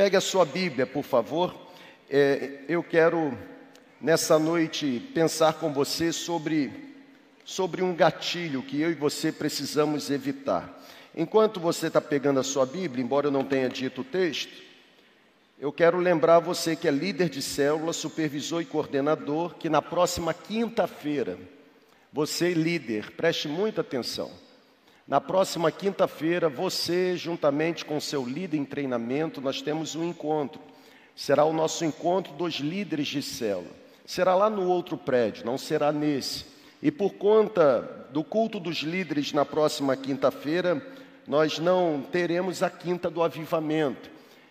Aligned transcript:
pegue 0.00 0.16
a 0.16 0.20
sua 0.22 0.46
Bíblia, 0.46 0.86
por 0.86 1.04
favor. 1.04 1.54
É, 2.08 2.60
eu 2.66 2.82
quero, 2.82 3.36
nessa 4.00 4.38
noite, 4.38 4.98
pensar 5.12 5.52
com 5.52 5.74
você 5.74 6.10
sobre, 6.10 6.72
sobre 7.44 7.82
um 7.82 7.94
gatilho 7.94 8.62
que 8.62 8.80
eu 8.80 8.90
e 8.90 8.94
você 8.94 9.30
precisamos 9.30 10.10
evitar. 10.10 10.82
Enquanto 11.14 11.60
você 11.60 11.88
está 11.88 12.00
pegando 12.00 12.40
a 12.40 12.42
sua 12.42 12.64
Bíblia, 12.64 13.04
embora 13.04 13.26
eu 13.26 13.30
não 13.30 13.44
tenha 13.44 13.68
dito 13.68 14.00
o 14.00 14.04
texto, 14.04 14.62
eu 15.58 15.70
quero 15.70 15.98
lembrar 15.98 16.38
você 16.38 16.74
que 16.74 16.88
é 16.88 16.90
líder 16.90 17.28
de 17.28 17.42
célula, 17.42 17.92
supervisor 17.92 18.62
e 18.62 18.64
coordenador, 18.64 19.54
que 19.56 19.68
na 19.68 19.82
próxima 19.82 20.32
quinta-feira, 20.32 21.38
você, 22.10 22.54
líder, 22.54 23.10
preste 23.10 23.48
muita 23.48 23.82
atenção. 23.82 24.30
Na 25.10 25.20
próxima 25.20 25.72
quinta-feira, 25.72 26.48
você, 26.48 27.16
juntamente 27.16 27.84
com 27.84 27.98
seu 27.98 28.24
líder 28.24 28.56
em 28.56 28.64
treinamento, 28.64 29.40
nós 29.40 29.60
temos 29.60 29.96
um 29.96 30.04
encontro. 30.04 30.60
Será 31.16 31.44
o 31.44 31.52
nosso 31.52 31.84
encontro 31.84 32.32
dos 32.34 32.60
líderes 32.60 33.08
de 33.08 33.20
célula. 33.20 33.72
Será 34.06 34.36
lá 34.36 34.48
no 34.48 34.68
outro 34.68 34.96
prédio, 34.96 35.44
não 35.44 35.58
será 35.58 35.90
nesse. 35.90 36.44
E 36.80 36.92
por 36.92 37.14
conta 37.14 38.06
do 38.12 38.22
culto 38.22 38.60
dos 38.60 38.84
líderes 38.84 39.32
na 39.32 39.44
próxima 39.44 39.96
quinta-feira, 39.96 40.80
nós 41.26 41.58
não 41.58 42.06
teremos 42.12 42.62
a 42.62 42.70
quinta 42.70 43.10
do 43.10 43.20
avivamento. 43.20 44.08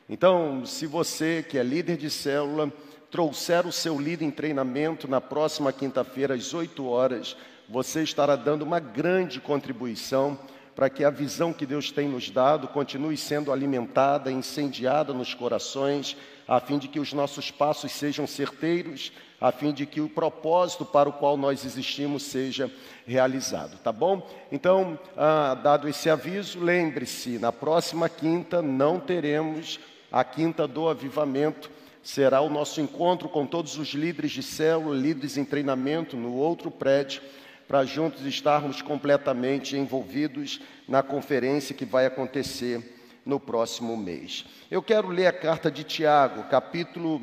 Então, 0.09 0.65
se 0.65 0.85
você 0.85 1.41
que 1.41 1.57
é 1.57 1.63
líder 1.63 1.95
de 1.95 2.09
célula, 2.09 2.69
trouxer 3.09 3.65
o 3.65 3.71
seu 3.71 3.97
líder 3.97 4.25
em 4.25 4.31
treinamento 4.31 5.07
na 5.07 5.21
próxima 5.21 5.71
quinta-feira 5.71 6.35
às 6.35 6.53
8 6.53 6.85
horas, 6.85 7.37
você 7.69 8.01
estará 8.01 8.35
dando 8.35 8.63
uma 8.63 8.79
grande 8.79 9.39
contribuição 9.39 10.37
para 10.75 10.89
que 10.89 11.03
a 11.03 11.09
visão 11.09 11.53
que 11.53 11.65
Deus 11.65 11.91
tem 11.91 12.07
nos 12.07 12.29
dado 12.29 12.67
continue 12.67 13.15
sendo 13.15 13.51
alimentada, 13.51 14.31
incendiada 14.31 15.13
nos 15.13 15.33
corações, 15.33 16.17
a 16.47 16.59
fim 16.59 16.79
de 16.79 16.87
que 16.87 16.99
os 16.99 17.13
nossos 17.13 17.51
passos 17.51 17.91
sejam 17.91 18.25
certeiros, 18.25 19.11
a 19.39 19.51
fim 19.51 19.71
de 19.71 19.85
que 19.85 20.01
o 20.01 20.09
propósito 20.09 20.83
para 20.83 21.09
o 21.09 21.13
qual 21.13 21.37
nós 21.37 21.63
existimos 21.63 22.23
seja 22.23 22.71
realizado, 23.05 23.77
tá 23.83 23.91
bom? 23.91 24.27
Então, 24.51 24.97
ah, 25.15 25.53
dado 25.53 25.87
esse 25.87 26.09
aviso, 26.09 26.59
lembre-se: 26.59 27.37
na 27.37 27.51
próxima 27.51 28.09
quinta 28.09 28.61
não 28.61 28.99
teremos 28.99 29.79
a 30.11 30.23
quinta 30.23 30.67
do 30.67 30.89
avivamento, 30.89 31.69
será 32.01 32.41
o 32.41 32.49
nosso 32.49 32.81
encontro 32.81 33.29
com 33.29 33.45
todos 33.45 33.77
os 33.77 33.89
líderes 33.89 34.31
de 34.31 34.41
célula, 34.41 34.95
líderes 34.95 35.37
em 35.37 35.45
treinamento 35.45 36.17
no 36.17 36.33
outro 36.33 36.71
prédio 36.71 37.21
para 37.69 37.85
juntos 37.85 38.25
estarmos 38.25 38.81
completamente 38.81 39.77
envolvidos 39.77 40.59
na 40.87 41.03
conferência 41.03 41.75
que 41.75 41.85
vai 41.85 42.07
acontecer 42.07 42.99
no 43.23 43.39
próximo 43.39 43.95
mês. 43.95 44.43
Eu 44.71 44.81
quero 44.81 45.09
ler 45.09 45.27
a 45.27 45.31
carta 45.31 45.69
de 45.69 45.83
Tiago, 45.83 46.49
capítulo, 46.49 47.21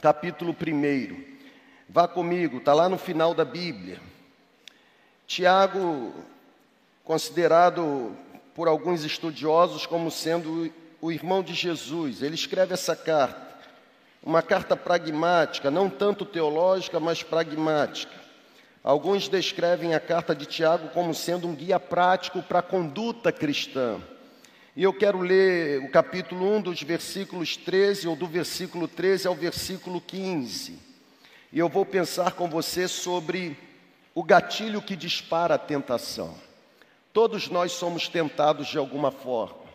capítulo 0.00 0.52
1. 0.52 1.36
Vá 1.88 2.06
comigo, 2.06 2.58
está 2.58 2.72
lá 2.72 2.88
no 2.88 2.96
final 2.96 3.34
da 3.34 3.44
Bíblia. 3.44 4.00
Tiago, 5.26 6.14
considerado 7.02 8.16
por 8.54 8.68
alguns 8.68 9.02
estudiosos 9.02 9.84
como 9.84 10.12
sendo 10.12 10.72
o 11.00 11.10
irmão 11.10 11.42
de 11.42 11.54
Jesus, 11.54 12.22
ele 12.22 12.36
escreve 12.36 12.74
essa 12.74 12.94
carta, 12.94 13.58
uma 14.22 14.42
carta 14.42 14.76
pragmática, 14.76 15.72
não 15.72 15.90
tanto 15.90 16.24
teológica, 16.24 17.00
mas 17.00 17.24
pragmática. 17.24 18.25
Alguns 18.86 19.28
descrevem 19.28 19.96
a 19.96 19.98
carta 19.98 20.32
de 20.32 20.46
Tiago 20.46 20.90
como 20.90 21.12
sendo 21.12 21.48
um 21.48 21.56
guia 21.56 21.80
prático 21.80 22.40
para 22.40 22.60
a 22.60 22.62
conduta 22.62 23.32
cristã. 23.32 24.00
E 24.76 24.84
eu 24.84 24.92
quero 24.92 25.18
ler 25.18 25.80
o 25.82 25.90
capítulo 25.90 26.56
1 26.58 26.62
dos 26.62 26.82
versículos 26.84 27.56
13, 27.56 28.06
ou 28.06 28.14
do 28.14 28.28
versículo 28.28 28.86
13 28.86 29.26
ao 29.26 29.34
versículo 29.34 30.00
15. 30.00 30.78
E 31.52 31.58
eu 31.58 31.68
vou 31.68 31.84
pensar 31.84 32.34
com 32.34 32.48
você 32.48 32.86
sobre 32.86 33.58
o 34.14 34.22
gatilho 34.22 34.80
que 34.80 34.94
dispara 34.94 35.56
a 35.56 35.58
tentação. 35.58 36.36
Todos 37.12 37.48
nós 37.48 37.72
somos 37.72 38.06
tentados 38.06 38.68
de 38.68 38.78
alguma 38.78 39.10
forma. 39.10 39.66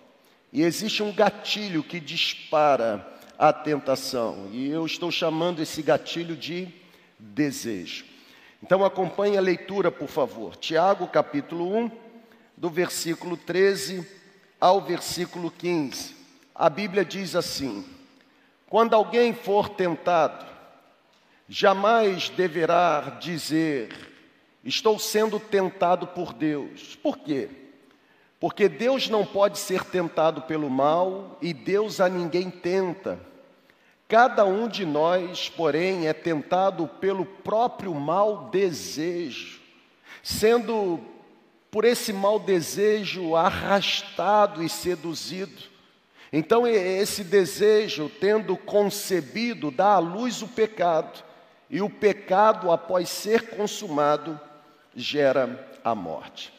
E 0.53 0.61
existe 0.61 1.03
um 1.03 1.11
gatilho 1.11 1.83
que 1.83 1.99
dispara 1.99 3.05
a 3.37 3.51
tentação. 3.51 4.47
E 4.53 4.69
eu 4.69 4.85
estou 4.85 5.11
chamando 5.11 5.61
esse 5.61 5.81
gatilho 5.81 6.37
de 6.37 6.69
desejo. 7.19 8.10
Então 8.63 8.85
acompanhe 8.85 9.37
a 9.37 9.41
leitura, 9.41 9.91
por 9.91 10.07
favor. 10.07 10.55
Tiago, 10.55 11.07
capítulo 11.07 11.75
1, 11.75 11.91
do 12.55 12.69
versículo 12.69 13.35
13 13.35 14.07
ao 14.59 14.79
versículo 14.79 15.49
15. 15.49 16.15
A 16.53 16.69
Bíblia 16.69 17.03
diz 17.03 17.35
assim: 17.35 17.83
Quando 18.67 18.93
alguém 18.93 19.33
for 19.33 19.69
tentado, 19.69 20.45
jamais 21.49 22.29
deverá 22.29 23.17
dizer: 23.19 23.89
Estou 24.63 24.99
sendo 24.99 25.39
tentado 25.39 26.05
por 26.05 26.31
Deus. 26.31 26.95
Por 26.95 27.17
quê? 27.17 27.49
Porque 28.39 28.69
Deus 28.69 29.09
não 29.09 29.25
pode 29.25 29.57
ser 29.57 29.83
tentado 29.85 30.43
pelo 30.43 30.69
mal 30.69 31.37
e 31.41 31.53
Deus 31.53 31.99
a 31.99 32.07
ninguém 32.07 32.51
tenta. 32.51 33.19
Cada 34.11 34.43
um 34.43 34.67
de 34.67 34.85
nós, 34.85 35.47
porém, 35.47 36.05
é 36.05 36.11
tentado 36.11 36.85
pelo 36.85 37.25
próprio 37.25 37.95
mau 37.95 38.49
desejo, 38.49 39.61
sendo 40.21 40.99
por 41.71 41.85
esse 41.85 42.11
mau 42.11 42.37
desejo 42.37 43.37
arrastado 43.37 44.61
e 44.61 44.67
seduzido. 44.67 45.63
Então, 46.29 46.67
esse 46.67 47.23
desejo, 47.23 48.11
tendo 48.19 48.57
concebido, 48.57 49.71
dá 49.71 49.93
à 49.93 49.99
luz 49.99 50.41
o 50.41 50.47
pecado, 50.49 51.23
e 51.69 51.81
o 51.81 51.89
pecado, 51.89 52.69
após 52.69 53.07
ser 53.07 53.51
consumado, 53.51 54.37
gera 54.93 55.69
a 55.85 55.95
morte. 55.95 56.53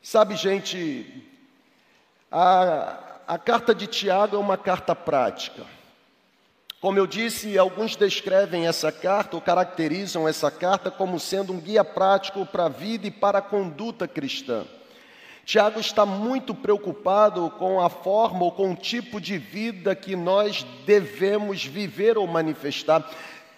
Sabe, 0.00 0.34
gente, 0.34 1.28
a, 2.32 3.18
a 3.28 3.36
carta 3.36 3.74
de 3.74 3.86
Tiago 3.86 4.36
é 4.36 4.38
uma 4.38 4.56
carta 4.56 4.96
prática. 4.96 5.75
Como 6.78 6.98
eu 6.98 7.06
disse, 7.06 7.56
alguns 7.56 7.96
descrevem 7.96 8.66
essa 8.66 8.92
carta 8.92 9.34
ou 9.34 9.40
caracterizam 9.40 10.28
essa 10.28 10.50
carta 10.50 10.90
como 10.90 11.18
sendo 11.18 11.52
um 11.54 11.58
guia 11.58 11.82
prático 11.82 12.44
para 12.44 12.66
a 12.66 12.68
vida 12.68 13.06
e 13.06 13.10
para 13.10 13.38
a 13.38 13.42
conduta 13.42 14.06
cristã. 14.06 14.66
Tiago 15.46 15.80
está 15.80 16.04
muito 16.04 16.54
preocupado 16.54 17.48
com 17.58 17.80
a 17.80 17.88
forma 17.88 18.44
ou 18.44 18.52
com 18.52 18.72
o 18.72 18.76
tipo 18.76 19.18
de 19.20 19.38
vida 19.38 19.94
que 19.94 20.14
nós 20.14 20.66
devemos 20.84 21.64
viver 21.64 22.18
ou 22.18 22.26
manifestar. 22.26 23.08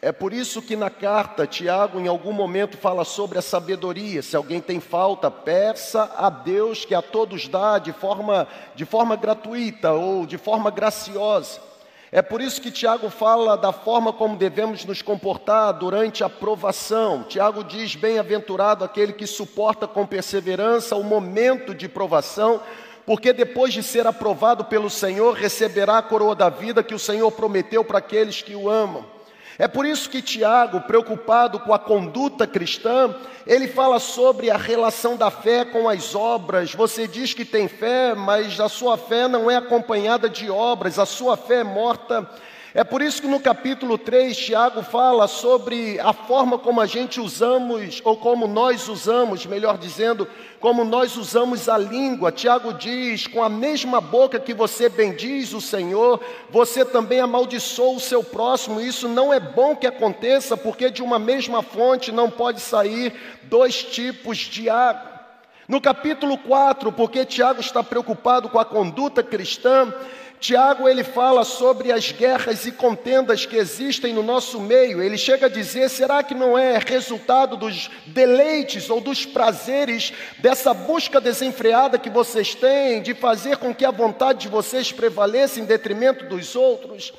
É 0.00 0.12
por 0.12 0.32
isso 0.32 0.62
que 0.62 0.76
na 0.76 0.88
carta, 0.88 1.44
Tiago, 1.44 1.98
em 1.98 2.06
algum 2.06 2.32
momento, 2.32 2.76
fala 2.76 3.04
sobre 3.04 3.36
a 3.36 3.42
sabedoria. 3.42 4.22
Se 4.22 4.36
alguém 4.36 4.60
tem 4.60 4.78
falta, 4.78 5.28
peça 5.28 6.08
a 6.16 6.30
Deus 6.30 6.84
que 6.84 6.94
a 6.94 7.02
todos 7.02 7.48
dá 7.48 7.80
de 7.80 7.92
forma, 7.92 8.46
de 8.76 8.84
forma 8.84 9.16
gratuita 9.16 9.90
ou 9.90 10.24
de 10.24 10.38
forma 10.38 10.70
graciosa. 10.70 11.68
É 12.10 12.22
por 12.22 12.40
isso 12.40 12.60
que 12.60 12.70
Tiago 12.70 13.10
fala 13.10 13.56
da 13.56 13.70
forma 13.70 14.14
como 14.14 14.36
devemos 14.36 14.84
nos 14.84 15.02
comportar 15.02 15.72
durante 15.74 16.24
a 16.24 16.28
provação. 16.28 17.24
Tiago 17.24 17.62
diz: 17.62 17.94
Bem-aventurado 17.94 18.82
aquele 18.82 19.12
que 19.12 19.26
suporta 19.26 19.86
com 19.86 20.06
perseverança 20.06 20.96
o 20.96 21.04
momento 21.04 21.74
de 21.74 21.86
provação, 21.86 22.62
porque 23.04 23.32
depois 23.32 23.74
de 23.74 23.82
ser 23.82 24.06
aprovado 24.06 24.64
pelo 24.64 24.88
Senhor, 24.88 25.34
receberá 25.34 25.98
a 25.98 26.02
coroa 26.02 26.34
da 26.34 26.48
vida 26.48 26.82
que 26.82 26.94
o 26.94 26.98
Senhor 26.98 27.30
prometeu 27.30 27.84
para 27.84 27.98
aqueles 27.98 28.40
que 28.40 28.54
o 28.54 28.70
amam. 28.70 29.17
É 29.58 29.66
por 29.66 29.84
isso 29.84 30.08
que 30.08 30.22
Tiago, 30.22 30.82
preocupado 30.82 31.58
com 31.58 31.74
a 31.74 31.78
conduta 31.80 32.46
cristã, 32.46 33.12
ele 33.44 33.66
fala 33.66 33.98
sobre 33.98 34.50
a 34.50 34.56
relação 34.56 35.16
da 35.16 35.32
fé 35.32 35.64
com 35.64 35.88
as 35.88 36.14
obras. 36.14 36.72
Você 36.72 37.08
diz 37.08 37.34
que 37.34 37.44
tem 37.44 37.66
fé, 37.66 38.14
mas 38.14 38.60
a 38.60 38.68
sua 38.68 38.96
fé 38.96 39.26
não 39.26 39.50
é 39.50 39.56
acompanhada 39.56 40.28
de 40.28 40.48
obras, 40.48 40.96
a 40.96 41.04
sua 41.04 41.36
fé 41.36 41.56
é 41.56 41.64
morta 41.64 42.30
é 42.78 42.84
por 42.84 43.02
isso 43.02 43.20
que 43.20 43.26
no 43.26 43.40
capítulo 43.40 43.98
3, 43.98 44.36
Tiago 44.36 44.84
fala 44.84 45.26
sobre 45.26 45.98
a 45.98 46.12
forma 46.12 46.56
como 46.56 46.80
a 46.80 46.86
gente 46.86 47.20
usamos, 47.20 48.00
ou 48.04 48.16
como 48.16 48.46
nós 48.46 48.86
usamos, 48.86 49.44
melhor 49.46 49.76
dizendo, 49.76 50.28
como 50.60 50.84
nós 50.84 51.16
usamos 51.16 51.68
a 51.68 51.76
língua. 51.76 52.30
Tiago 52.30 52.72
diz: 52.72 53.26
com 53.26 53.42
a 53.42 53.48
mesma 53.48 54.00
boca 54.00 54.38
que 54.38 54.54
você 54.54 54.88
bendiz 54.88 55.52
o 55.52 55.60
Senhor, 55.60 56.20
você 56.50 56.84
também 56.84 57.18
amaldiçoa 57.18 57.96
o 57.96 58.00
seu 58.00 58.22
próximo. 58.22 58.80
Isso 58.80 59.08
não 59.08 59.34
é 59.34 59.40
bom 59.40 59.74
que 59.74 59.88
aconteça, 59.88 60.56
porque 60.56 60.88
de 60.88 61.02
uma 61.02 61.18
mesma 61.18 61.64
fonte 61.64 62.12
não 62.12 62.30
pode 62.30 62.60
sair 62.60 63.12
dois 63.42 63.82
tipos 63.82 64.38
de 64.38 64.70
água. 64.70 65.18
No 65.66 65.80
capítulo 65.80 66.38
4, 66.38 66.92
porque 66.92 67.26
Tiago 67.26 67.60
está 67.60 67.82
preocupado 67.82 68.48
com 68.48 68.58
a 68.60 68.64
conduta 68.64 69.20
cristã, 69.20 69.92
Tiago 70.40 70.88
ele 70.88 71.02
fala 71.02 71.42
sobre 71.42 71.90
as 71.90 72.12
guerras 72.12 72.64
e 72.64 72.70
contendas 72.70 73.44
que 73.44 73.56
existem 73.56 74.12
no 74.12 74.22
nosso 74.22 74.60
meio. 74.60 75.02
Ele 75.02 75.18
chega 75.18 75.46
a 75.46 75.50
dizer: 75.50 75.88
será 75.88 76.22
que 76.22 76.34
não 76.34 76.56
é 76.56 76.78
resultado 76.78 77.56
dos 77.56 77.90
deleites 78.06 78.88
ou 78.88 79.00
dos 79.00 79.26
prazeres 79.26 80.12
dessa 80.38 80.72
busca 80.72 81.20
desenfreada 81.20 81.98
que 81.98 82.08
vocês 82.08 82.54
têm 82.54 83.02
de 83.02 83.14
fazer 83.14 83.56
com 83.56 83.74
que 83.74 83.84
a 83.84 83.90
vontade 83.90 84.40
de 84.40 84.48
vocês 84.48 84.92
prevaleça 84.92 85.58
em 85.58 85.64
detrimento 85.64 86.24
dos 86.26 86.54
outros? 86.54 87.12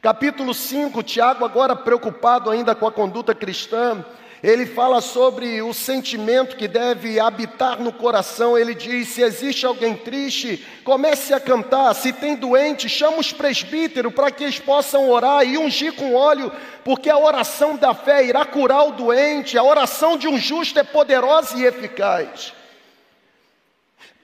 Capítulo 0.00 0.54
5, 0.54 1.02
Tiago, 1.02 1.44
agora 1.44 1.76
preocupado 1.76 2.48
ainda 2.48 2.74
com 2.74 2.86
a 2.86 2.92
conduta 2.92 3.34
cristã, 3.34 4.02
ele 4.42 4.64
fala 4.64 5.02
sobre 5.02 5.60
o 5.60 5.74
sentimento 5.74 6.56
que 6.56 6.66
deve 6.66 7.20
habitar 7.20 7.78
no 7.78 7.92
coração. 7.92 8.56
Ele 8.56 8.74
diz: 8.74 9.08
se 9.08 9.20
existe 9.20 9.66
alguém 9.66 9.94
triste, 9.94 10.66
comece 10.82 11.34
a 11.34 11.40
cantar. 11.40 11.94
Se 11.94 12.10
tem 12.12 12.34
doente, 12.34 12.88
chama 12.88 13.18
os 13.18 13.32
presbíteros 13.32 14.14
para 14.14 14.30
que 14.30 14.44
eles 14.44 14.58
possam 14.58 15.10
orar 15.10 15.46
e 15.46 15.58
ungir 15.58 15.92
com 15.92 16.14
óleo, 16.14 16.50
porque 16.82 17.10
a 17.10 17.18
oração 17.18 17.76
da 17.76 17.92
fé 17.92 18.24
irá 18.24 18.46
curar 18.46 18.84
o 18.88 18.92
doente. 18.92 19.58
A 19.58 19.62
oração 19.62 20.16
de 20.16 20.26
um 20.26 20.38
justo 20.38 20.78
é 20.78 20.84
poderosa 20.84 21.58
e 21.58 21.66
eficaz. 21.66 22.54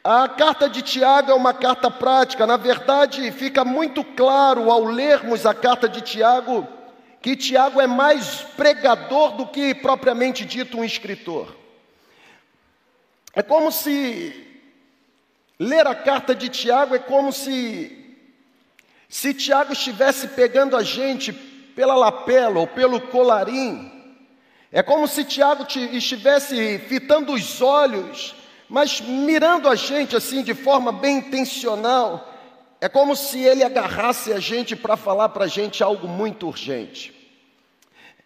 A 0.03 0.29
carta 0.29 0.69
de 0.69 0.81
Tiago 0.83 1.33
é 1.33 1.35
uma 1.35 1.53
carta 1.53 1.91
prática, 1.91 2.47
na 2.47 2.57
verdade, 2.57 3.31
fica 3.33 3.65
muito 3.65 4.05
claro 4.05 4.71
ao 4.71 4.85
lermos 4.85 5.45
a 5.45 5.53
carta 5.53 5.89
de 5.89 6.01
Tiago 6.01 6.67
que 7.21 7.37
Tiago 7.37 7.81
é 7.81 7.87
mais 7.87 8.43
pregador 8.57 9.33
do 9.37 9.47
que 9.47 9.75
propriamente 9.75 10.45
dito 10.45 10.79
um 10.79 10.85
escritor. 10.85 11.57
É 13.35 13.43
como 13.43 13.71
se 13.71 14.47
ler 15.59 15.87
a 15.87 15.95
carta 15.95 16.35
de 16.35 16.49
Tiago 16.49 16.95
é 16.95 16.99
como 16.99 17.33
se 17.33 18.05
se 19.09 19.33
Tiago 19.33 19.73
estivesse 19.73 20.29
pegando 20.29 20.77
a 20.77 20.83
gente 20.83 21.33
pela 21.33 21.95
lapela 21.95 22.59
ou 22.59 22.67
pelo 22.67 23.01
colarim. 23.01 23.93
É 24.73 24.83
como 24.83 25.07
se 25.07 25.25
Tiago 25.25 25.67
estivesse 25.93 26.79
fitando 26.81 27.33
os 27.33 27.63
olhos, 27.63 28.35
mas 28.69 29.01
mirando 29.01 29.69
a 29.69 29.75
gente 29.75 30.17
assim 30.17 30.43
de 30.43 30.55
forma 30.55 30.91
bem 30.91 31.19
intencional. 31.19 32.36
É 32.81 32.89
como 32.89 33.17
se 33.17 33.43
ele 33.43 33.65
agarrasse 33.65 34.33
a 34.33 34.39
gente 34.39 34.77
para 34.77 34.97
falar 34.97 35.31
para 35.31 35.45
a 35.45 35.49
gente 35.49 35.83
algo 35.83 36.07
muito 36.07 36.47
urgente. 36.47 37.15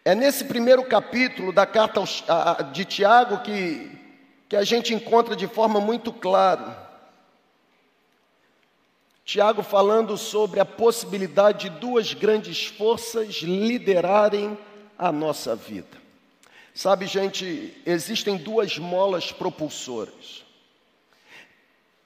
É 0.05 0.14
nesse 0.14 0.44
primeiro 0.44 0.85
capítulo 0.85 1.52
da 1.52 1.67
carta 1.67 2.02
de 2.73 2.85
Tiago 2.85 3.43
que, 3.43 3.91
que 4.49 4.56
a 4.56 4.64
gente 4.64 4.94
encontra 4.94 5.37
de 5.37 5.47
forma 5.47 5.81
muito 5.81 6.12
clara 6.12 6.91
Tiago 9.31 9.62
falando 9.62 10.19
sobre 10.19 10.58
a 10.58 10.64
possibilidade 10.64 11.70
de 11.70 11.79
duas 11.79 12.12
grandes 12.12 12.67
forças 12.67 13.37
liderarem 13.37 14.58
a 14.99 15.12
nossa 15.12 15.55
vida. 15.55 15.97
Sabe, 16.75 17.06
gente, 17.06 17.81
existem 17.87 18.37
duas 18.37 18.76
molas 18.76 19.31
propulsoras. 19.31 20.44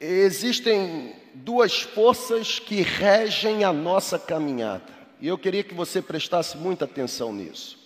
Existem 0.07 1.17
duas 1.33 1.81
forças 1.81 2.59
que 2.59 2.83
regem 2.83 3.65
a 3.65 3.73
nossa 3.73 4.19
caminhada. 4.19 4.93
E 5.19 5.29
eu 5.29 5.39
queria 5.39 5.65
que 5.65 5.73
você 5.73 6.03
prestasse 6.03 6.59
muita 6.59 6.85
atenção 6.85 7.33
nisso. 7.33 7.79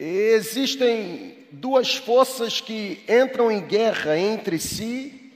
Existem 0.00 1.46
duas 1.52 1.94
forças 1.94 2.60
que 2.60 3.04
entram 3.08 3.52
em 3.52 3.60
guerra 3.60 4.18
entre 4.18 4.58
si 4.58 5.32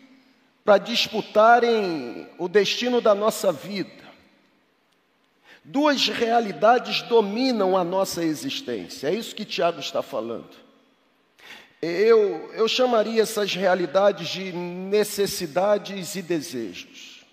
para 0.64 0.78
disputarem 0.78 2.28
o 2.36 2.48
destino 2.48 3.00
da 3.00 3.14
nossa 3.14 3.52
vida. 3.52 4.02
Duas 5.64 6.08
realidades 6.08 7.02
dominam 7.02 7.76
a 7.76 7.84
nossa 7.84 8.24
existência, 8.24 9.06
é 9.06 9.14
isso 9.14 9.36
que 9.36 9.44
Tiago 9.44 9.78
está 9.78 10.02
falando. 10.02 10.61
Eu, 11.82 12.48
eu 12.54 12.68
chamaria 12.68 13.20
essas 13.20 13.56
realidades 13.56 14.28
de 14.28 14.52
necessidades 14.52 16.14
e 16.14 16.22
desejos. 16.22 17.24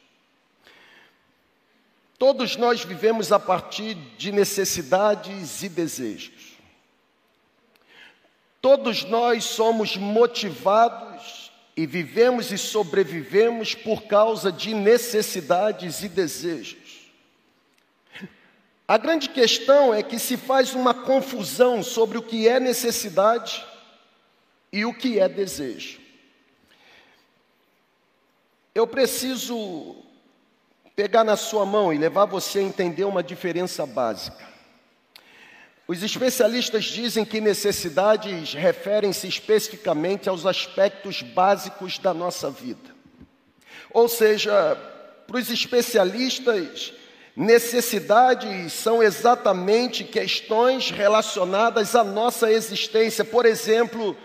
Todos 2.18 2.56
nós 2.56 2.84
vivemos 2.84 3.32
a 3.32 3.40
partir 3.40 3.94
de 4.18 4.32
necessidades 4.32 5.62
e 5.62 5.70
desejos. 5.70 6.58
Todos 8.60 9.04
nós 9.04 9.44
somos 9.44 9.96
motivados 9.96 11.52
e 11.78 11.86
vivemos 11.86 12.52
e 12.52 12.58
sobrevivemos 12.58 13.76
por 13.76 14.08
causa 14.08 14.52
de 14.52 14.74
necessidades 14.74 16.02
e 16.02 16.10
desejos. 16.10 17.12
A 18.88 18.98
grande 18.98 19.30
questão 19.30 19.94
é 19.94 20.02
que 20.02 20.18
se 20.18 20.36
faz 20.36 20.74
uma 20.74 20.96
confusão 20.96 21.84
sobre 21.84 22.18
o 22.18 22.24
que 22.24 22.48
é 22.48 22.60
necessidade 22.60 23.69
e 24.72 24.86
o 24.86 24.94
que 24.94 25.20
é 25.20 25.28
desejo. 25.28 26.00
Eu 28.74 28.86
preciso 28.88 29.96
pegar 30.96 31.24
na 31.24 31.36
sua 31.36 31.66
mão 31.66 31.94
e 31.94 31.98
levar 31.98 32.26
você 32.26 32.60
a 32.60 32.64
entender 32.64 33.04
uma 33.04 33.24
diferença 33.24 33.86
básica. 33.86 34.48
Os 35.88 36.04
especialistas 36.04 36.86
dizem 36.86 37.26
que 37.26 37.42
necessidades 37.42 38.54
referem-se 38.54 39.28
especificamente 39.28 40.30
aos 40.30 40.46
aspectos 40.46 41.24
básicos 41.24 41.98
da 41.98 42.14
nossa 42.14 42.52
vida. 42.52 42.96
Ou 43.92 44.08
seja, 44.08 44.76
para 45.26 45.38
os 45.38 45.50
especialistas, 45.50 46.94
necessidades 47.36 48.74
são 48.74 49.02
exatamente 49.02 50.04
questões 50.04 50.92
relacionadas 50.92 51.96
à 51.96 52.04
nossa 52.04 52.52
existência. 52.52 53.26
Por 53.26 53.46
exemplo, 53.48 54.16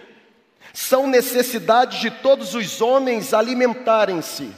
são 0.74 1.06
necessidades 1.06 2.00
de 2.00 2.10
todos 2.10 2.52
os 2.56 2.80
homens 2.80 3.32
alimentarem-se. 3.32 4.50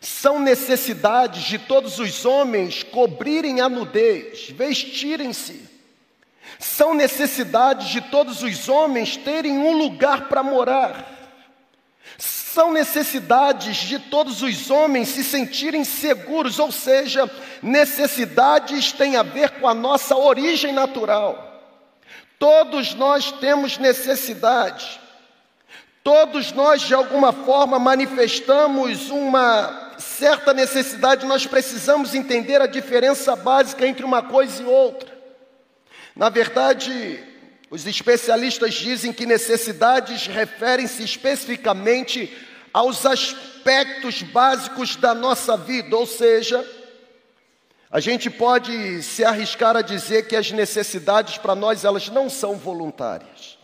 São 0.00 0.38
necessidades 0.38 1.42
de 1.42 1.58
todos 1.58 1.98
os 1.98 2.24
homens 2.24 2.84
cobrirem 2.84 3.60
a 3.60 3.68
nudez, 3.68 4.48
vestirem-se. 4.50 5.68
São 6.60 6.94
necessidades 6.94 7.88
de 7.88 8.00
todos 8.00 8.44
os 8.44 8.68
homens 8.68 9.16
terem 9.16 9.58
um 9.58 9.76
lugar 9.76 10.28
para 10.28 10.44
morar. 10.44 11.04
São 12.16 12.72
necessidades 12.72 13.78
de 13.78 13.98
todos 13.98 14.40
os 14.40 14.70
homens 14.70 15.08
se 15.08 15.24
sentirem 15.24 15.82
seguros, 15.82 16.60
ou 16.60 16.70
seja, 16.70 17.28
necessidades 17.60 18.92
têm 18.92 19.16
a 19.16 19.24
ver 19.24 19.50
com 19.58 19.66
a 19.66 19.74
nossa 19.74 20.16
origem 20.16 20.72
natural. 20.72 21.55
Todos 22.38 22.94
nós 22.94 23.32
temos 23.32 23.78
necessidade. 23.78 25.00
Todos 26.02 26.52
nós, 26.52 26.82
de 26.82 26.94
alguma 26.94 27.32
forma, 27.32 27.78
manifestamos 27.78 29.10
uma 29.10 29.94
certa 29.98 30.52
necessidade, 30.52 31.26
nós 31.26 31.46
precisamos 31.46 32.14
entender 32.14 32.60
a 32.60 32.66
diferença 32.66 33.34
básica 33.34 33.86
entre 33.86 34.04
uma 34.04 34.22
coisa 34.22 34.62
e 34.62 34.66
outra. 34.66 35.16
Na 36.14 36.28
verdade, 36.28 37.22
os 37.70 37.86
especialistas 37.86 38.74
dizem 38.74 39.12
que 39.12 39.26
necessidades 39.26 40.26
referem-se 40.26 41.02
especificamente 41.02 42.32
aos 42.72 43.04
aspectos 43.04 44.22
básicos 44.22 44.96
da 44.96 45.14
nossa 45.14 45.56
vida, 45.56 45.96
ou 45.96 46.06
seja, 46.06 46.64
a 47.96 48.00
gente 48.00 48.28
pode 48.28 49.02
se 49.02 49.24
arriscar 49.24 49.74
a 49.74 49.80
dizer 49.80 50.28
que 50.28 50.36
as 50.36 50.52
necessidades 50.52 51.38
para 51.38 51.54
nós 51.54 51.82
elas 51.82 52.10
não 52.10 52.28
são 52.28 52.54
voluntárias. 52.54 53.56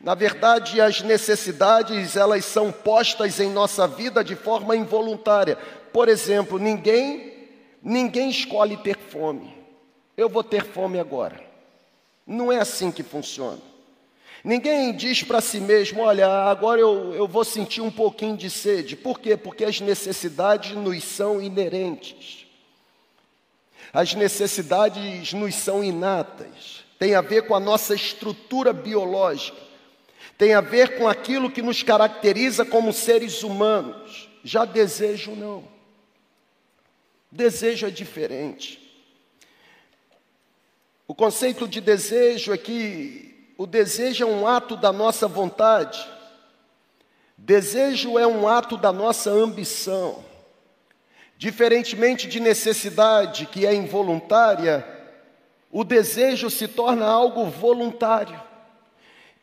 Na 0.00 0.12
verdade, 0.12 0.80
as 0.80 1.02
necessidades, 1.02 2.16
elas 2.16 2.44
são 2.44 2.72
postas 2.72 3.38
em 3.38 3.48
nossa 3.48 3.86
vida 3.86 4.24
de 4.24 4.34
forma 4.34 4.74
involuntária. 4.74 5.56
Por 5.92 6.08
exemplo, 6.08 6.58
ninguém 6.58 7.32
ninguém 7.80 8.28
escolhe 8.28 8.76
ter 8.76 8.98
fome. 8.98 9.56
Eu 10.16 10.28
vou 10.28 10.42
ter 10.42 10.64
fome 10.64 10.98
agora. 10.98 11.40
Não 12.26 12.50
é 12.50 12.58
assim 12.58 12.90
que 12.90 13.04
funciona. 13.04 13.62
Ninguém 14.42 14.96
diz 14.96 15.22
para 15.22 15.40
si 15.40 15.60
mesmo: 15.60 16.00
olha, 16.00 16.26
agora 16.26 16.80
eu, 16.80 17.14
eu 17.14 17.28
vou 17.28 17.44
sentir 17.44 17.82
um 17.82 17.92
pouquinho 17.92 18.36
de 18.36 18.50
sede. 18.50 18.96
Por 18.96 19.20
quê? 19.20 19.36
Porque 19.36 19.64
as 19.64 19.80
necessidades 19.80 20.72
nos 20.72 21.04
são 21.04 21.40
inerentes. 21.40 22.45
As 23.96 24.14
necessidades 24.14 25.32
nos 25.32 25.54
são 25.54 25.82
inatas. 25.82 26.84
Tem 26.98 27.14
a 27.14 27.20
ver 27.20 27.46
com 27.46 27.54
a 27.54 27.60
nossa 27.60 27.94
estrutura 27.94 28.72
biológica 28.72 29.66
tem 30.38 30.52
a 30.52 30.60
ver 30.60 30.98
com 30.98 31.08
aquilo 31.08 31.50
que 31.50 31.62
nos 31.62 31.82
caracteriza 31.82 32.64
como 32.64 32.92
seres 32.92 33.42
humanos. 33.42 34.28
Já 34.44 34.64
desejo 34.64 35.34
não. 35.34 35.64
Desejo 37.30 37.86
é 37.86 37.90
diferente. 37.90 38.82
O 41.08 41.14
conceito 41.14 41.66
de 41.66 41.80
desejo 41.80 42.52
é 42.52 42.58
que 42.58 43.54
o 43.56 43.66
desejo 43.66 44.24
é 44.24 44.26
um 44.26 44.46
ato 44.46 44.76
da 44.76 44.92
nossa 44.92 45.26
vontade. 45.26 46.06
Desejo 47.36 48.18
é 48.18 48.26
um 48.26 48.46
ato 48.46 48.76
da 48.76 48.92
nossa 48.92 49.30
ambição. 49.30 50.22
Diferentemente 51.38 52.26
de 52.26 52.40
necessidade, 52.40 53.46
que 53.46 53.66
é 53.66 53.74
involuntária, 53.74 54.86
o 55.70 55.84
desejo 55.84 56.48
se 56.48 56.66
torna 56.66 57.06
algo 57.06 57.44
voluntário. 57.46 58.40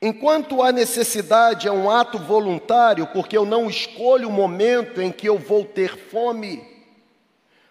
Enquanto 0.02 0.62
a 0.62 0.72
necessidade 0.72 1.68
é 1.68 1.72
um 1.72 1.90
ato 1.90 2.18
voluntário, 2.18 3.08
porque 3.08 3.38
eu 3.38 3.46
não 3.46 3.70
escolho 3.70 4.28
o 4.28 4.32
momento 4.32 5.02
em 5.02 5.12
que 5.12 5.30
eu 5.30 5.38
vou 5.38 5.64
ter 5.64 5.98
fome, 5.98 6.62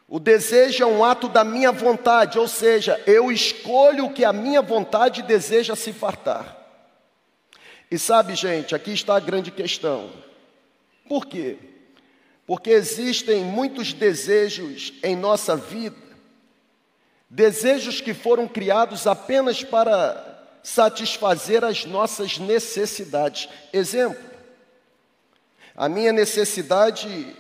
o 0.08 0.20
desejo 0.20 0.84
é 0.84 0.86
um 0.86 1.04
ato 1.04 1.28
da 1.28 1.42
minha 1.42 1.72
vontade, 1.72 2.38
ou 2.38 2.46
seja, 2.46 3.02
eu 3.06 3.32
escolho 3.32 4.06
o 4.06 4.12
que 4.12 4.24
a 4.24 4.32
minha 4.32 4.62
vontade 4.62 5.22
deseja 5.22 5.74
se 5.74 5.92
fartar. 5.92 6.56
E 7.90 7.98
sabe, 7.98 8.34
gente, 8.34 8.74
aqui 8.74 8.92
está 8.92 9.16
a 9.16 9.20
grande 9.20 9.50
questão. 9.50 10.10
Por 11.08 11.26
quê? 11.26 11.58
Porque 12.52 12.68
existem 12.68 13.42
muitos 13.42 13.94
desejos 13.94 14.92
em 15.02 15.16
nossa 15.16 15.56
vida, 15.56 15.96
desejos 17.30 17.98
que 17.98 18.12
foram 18.12 18.46
criados 18.46 19.06
apenas 19.06 19.64
para 19.64 20.60
satisfazer 20.62 21.64
as 21.64 21.86
nossas 21.86 22.36
necessidades. 22.36 23.48
Exemplo, 23.72 24.22
a 25.74 25.88
minha 25.88 26.12
necessidade 26.12 27.34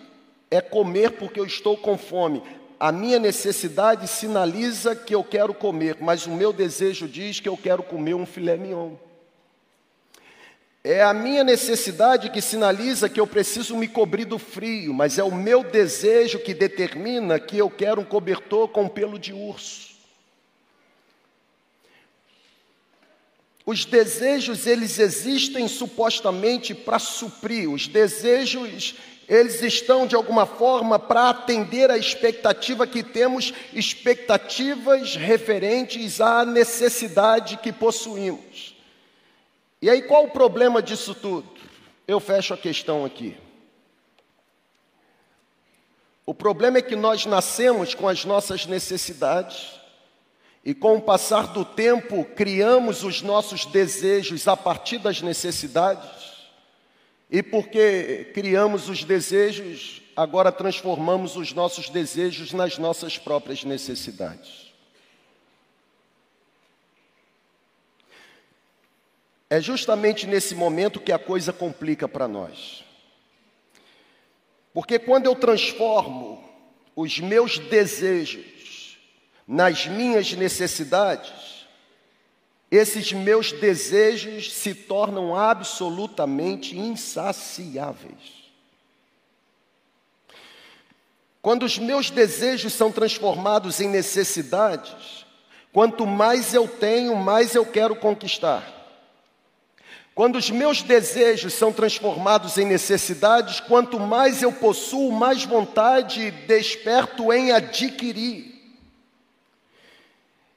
é 0.50 0.62
comer 0.62 1.10
porque 1.10 1.38
eu 1.38 1.44
estou 1.44 1.76
com 1.76 1.98
fome. 1.98 2.42
A 2.80 2.90
minha 2.90 3.18
necessidade 3.18 4.08
sinaliza 4.08 4.96
que 4.96 5.14
eu 5.14 5.22
quero 5.22 5.52
comer, 5.52 5.98
mas 6.00 6.24
o 6.24 6.30
meu 6.30 6.54
desejo 6.54 7.06
diz 7.06 7.38
que 7.38 7.50
eu 7.50 7.56
quero 7.58 7.82
comer 7.82 8.14
um 8.14 8.24
filé 8.24 8.56
mignon. 8.56 8.94
É 10.84 11.00
a 11.00 11.14
minha 11.14 11.44
necessidade 11.44 12.28
que 12.30 12.40
sinaliza 12.40 13.08
que 13.08 13.20
eu 13.20 13.26
preciso 13.26 13.76
me 13.76 13.86
cobrir 13.86 14.24
do 14.24 14.36
frio, 14.36 14.92
mas 14.92 15.16
é 15.16 15.22
o 15.22 15.32
meu 15.32 15.62
desejo 15.62 16.40
que 16.40 16.52
determina 16.52 17.38
que 17.38 17.56
eu 17.56 17.70
quero 17.70 18.00
um 18.00 18.04
cobertor 18.04 18.66
com 18.66 18.88
pelo 18.88 19.16
de 19.16 19.32
urso. 19.32 19.92
Os 23.64 23.84
desejos, 23.84 24.66
eles 24.66 24.98
existem 24.98 25.68
supostamente 25.68 26.74
para 26.74 26.98
suprir. 26.98 27.70
Os 27.70 27.86
desejos, 27.86 28.96
eles 29.28 29.62
estão 29.62 30.04
de 30.04 30.16
alguma 30.16 30.46
forma 30.46 30.98
para 30.98 31.30
atender 31.30 31.92
a 31.92 31.96
expectativa 31.96 32.88
que 32.88 33.04
temos, 33.04 33.54
expectativas 33.72 35.14
referentes 35.14 36.20
à 36.20 36.44
necessidade 36.44 37.56
que 37.58 37.72
possuímos. 37.72 38.71
E 39.82 39.90
aí 39.90 40.00
qual 40.00 40.26
o 40.26 40.30
problema 40.30 40.80
disso 40.80 41.12
tudo? 41.12 41.50
Eu 42.06 42.20
fecho 42.20 42.54
a 42.54 42.56
questão 42.56 43.04
aqui. 43.04 43.36
O 46.24 46.32
problema 46.32 46.78
é 46.78 46.82
que 46.82 46.94
nós 46.94 47.26
nascemos 47.26 47.92
com 47.92 48.06
as 48.06 48.24
nossas 48.24 48.64
necessidades 48.64 49.72
e 50.64 50.72
com 50.72 50.96
o 50.96 51.02
passar 51.02 51.48
do 51.48 51.64
tempo 51.64 52.24
criamos 52.24 53.02
os 53.02 53.22
nossos 53.22 53.66
desejos 53.66 54.46
a 54.46 54.56
partir 54.56 54.98
das 54.98 55.20
necessidades. 55.20 56.30
E 57.28 57.42
porque 57.42 58.30
criamos 58.32 58.88
os 58.88 59.02
desejos, 59.02 60.00
agora 60.14 60.52
transformamos 60.52 61.34
os 61.34 61.52
nossos 61.52 61.88
desejos 61.88 62.52
nas 62.52 62.78
nossas 62.78 63.18
próprias 63.18 63.64
necessidades. 63.64 64.61
É 69.52 69.60
justamente 69.60 70.26
nesse 70.26 70.54
momento 70.54 70.98
que 70.98 71.12
a 71.12 71.18
coisa 71.18 71.52
complica 71.52 72.08
para 72.08 72.26
nós. 72.26 72.82
Porque 74.72 74.98
quando 74.98 75.26
eu 75.26 75.36
transformo 75.36 76.42
os 76.96 77.18
meus 77.20 77.58
desejos 77.58 78.96
nas 79.46 79.86
minhas 79.86 80.32
necessidades, 80.32 81.66
esses 82.70 83.12
meus 83.12 83.52
desejos 83.52 84.50
se 84.50 84.74
tornam 84.74 85.36
absolutamente 85.36 86.74
insaciáveis. 86.74 88.48
Quando 91.42 91.64
os 91.64 91.76
meus 91.76 92.08
desejos 92.08 92.72
são 92.72 92.90
transformados 92.90 93.82
em 93.82 93.88
necessidades, 93.90 95.26
quanto 95.70 96.06
mais 96.06 96.54
eu 96.54 96.66
tenho, 96.66 97.14
mais 97.14 97.54
eu 97.54 97.66
quero 97.66 97.94
conquistar. 97.94 98.80
Quando 100.14 100.36
os 100.36 100.50
meus 100.50 100.82
desejos 100.82 101.54
são 101.54 101.72
transformados 101.72 102.58
em 102.58 102.66
necessidades, 102.66 103.60
quanto 103.60 103.98
mais 103.98 104.42
eu 104.42 104.52
possuo, 104.52 105.10
mais 105.10 105.44
vontade 105.44 106.30
desperto 106.46 107.32
em 107.32 107.50
adquirir. 107.50 108.52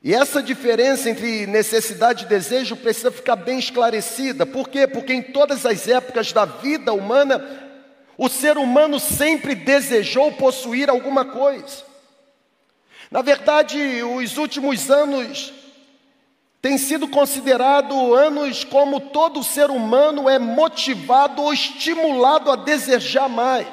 E 0.04 0.14
essa 0.14 0.44
diferença 0.44 1.10
entre 1.10 1.48
necessidade 1.48 2.26
e 2.26 2.28
desejo 2.28 2.76
precisa 2.76 3.10
ficar 3.10 3.38
bem 3.38 3.58
esclarecida. 3.58 4.46
Por 4.46 4.70
quê? 4.70 4.86
Porque 4.86 5.14
em 5.14 5.22
todas 5.22 5.66
as 5.66 5.88
épocas 5.88 6.32
da 6.34 6.46
vida 6.46 6.94
humana, 6.94 7.44
o 8.18 8.28
ser 8.30 8.58
humano 8.58 9.00
sempre 9.00 9.56
desejou 9.56 10.34
possuir 10.34 10.90
alguma 10.90 11.26
coisa. 11.26 11.84
Na 13.10 13.22
verdade, 13.22 14.04
os 14.04 14.38
últimos 14.38 14.92
anos 14.92 15.54
tem 16.66 16.80
sido 16.80 17.08
considerado 17.08 18.16
anos 18.16 18.64
como 18.64 19.00
todo 19.00 19.44
ser 19.44 19.70
humano 19.70 20.28
é 20.28 20.40
motivado 20.40 21.44
ou 21.44 21.54
estimulado 21.54 22.52
a 22.52 22.56
desejar 22.56 23.30
mais. 23.30 23.68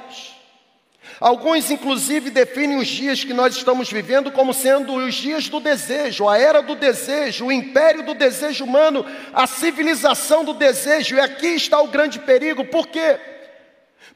Alguns, 1.19 1.71
inclusive, 1.71 2.29
definem 2.29 2.77
os 2.77 2.87
dias 2.87 3.25
que 3.25 3.33
nós 3.33 3.57
estamos 3.57 3.91
vivendo 3.91 4.31
como 4.31 4.53
sendo 4.53 4.93
os 4.93 5.15
dias 5.15 5.49
do 5.49 5.59
desejo, 5.59 6.29
a 6.29 6.37
era 6.37 6.61
do 6.61 6.75
desejo, 6.75 7.47
o 7.47 7.53
império 7.53 8.05
do 8.05 8.13
desejo 8.13 8.65
humano, 8.65 9.07
a 9.33 9.47
civilização 9.47 10.45
do 10.45 10.53
desejo. 10.53 11.17
E 11.17 11.21
aqui 11.21 11.47
está 11.47 11.81
o 11.81 11.89
grande 11.89 12.19
perigo, 12.19 12.63
por 12.67 12.89
quê? 12.89 13.19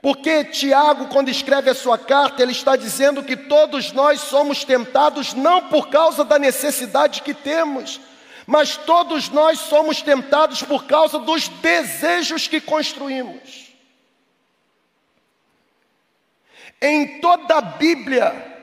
Porque 0.02 0.44
Tiago, 0.44 1.06
quando 1.06 1.30
escreve 1.30 1.70
a 1.70 1.74
sua 1.74 1.96
carta, 1.96 2.42
ele 2.42 2.52
está 2.52 2.76
dizendo 2.76 3.22
que 3.22 3.36
todos 3.38 3.92
nós 3.92 4.20
somos 4.20 4.64
tentados 4.64 5.32
não 5.32 5.62
por 5.62 5.88
causa 5.88 6.22
da 6.22 6.38
necessidade 6.38 7.22
que 7.22 7.32
temos, 7.32 7.98
mas 8.46 8.76
todos 8.76 9.28
nós 9.28 9.58
somos 9.58 10.00
tentados 10.00 10.62
por 10.62 10.84
causa 10.86 11.18
dos 11.18 11.48
desejos 11.48 12.46
que 12.46 12.60
construímos. 12.60 13.66
Em 16.80 17.20
toda 17.20 17.56
a 17.56 17.60
Bíblia, 17.60 18.56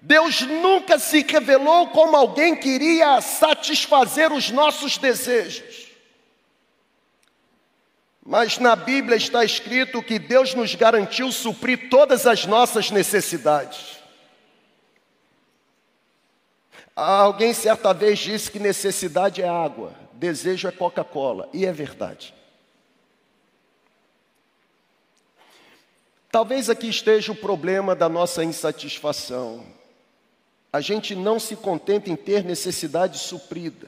Deus 0.00 0.42
nunca 0.42 0.98
se 0.98 1.22
revelou 1.22 1.88
como 1.88 2.16
alguém 2.16 2.54
que 2.54 2.68
iria 2.68 3.20
satisfazer 3.20 4.30
os 4.30 4.50
nossos 4.50 4.98
desejos. 4.98 5.88
Mas 8.24 8.58
na 8.58 8.76
Bíblia 8.76 9.16
está 9.16 9.42
escrito 9.42 10.02
que 10.02 10.18
Deus 10.18 10.52
nos 10.52 10.74
garantiu 10.74 11.32
suprir 11.32 11.88
todas 11.88 12.26
as 12.26 12.44
nossas 12.44 12.90
necessidades. 12.90 13.97
Alguém 17.00 17.54
certa 17.54 17.94
vez 17.94 18.18
disse 18.18 18.50
que 18.50 18.58
necessidade 18.58 19.40
é 19.40 19.48
água, 19.48 19.92
desejo 20.14 20.66
é 20.66 20.72
Coca-Cola, 20.72 21.48
e 21.52 21.64
é 21.64 21.72
verdade. 21.72 22.34
Talvez 26.28 26.68
aqui 26.68 26.88
esteja 26.88 27.30
o 27.30 27.36
problema 27.36 27.94
da 27.94 28.08
nossa 28.08 28.42
insatisfação. 28.42 29.64
A 30.72 30.80
gente 30.80 31.14
não 31.14 31.38
se 31.38 31.54
contenta 31.54 32.10
em 32.10 32.16
ter 32.16 32.42
necessidade 32.42 33.20
suprida. 33.20 33.86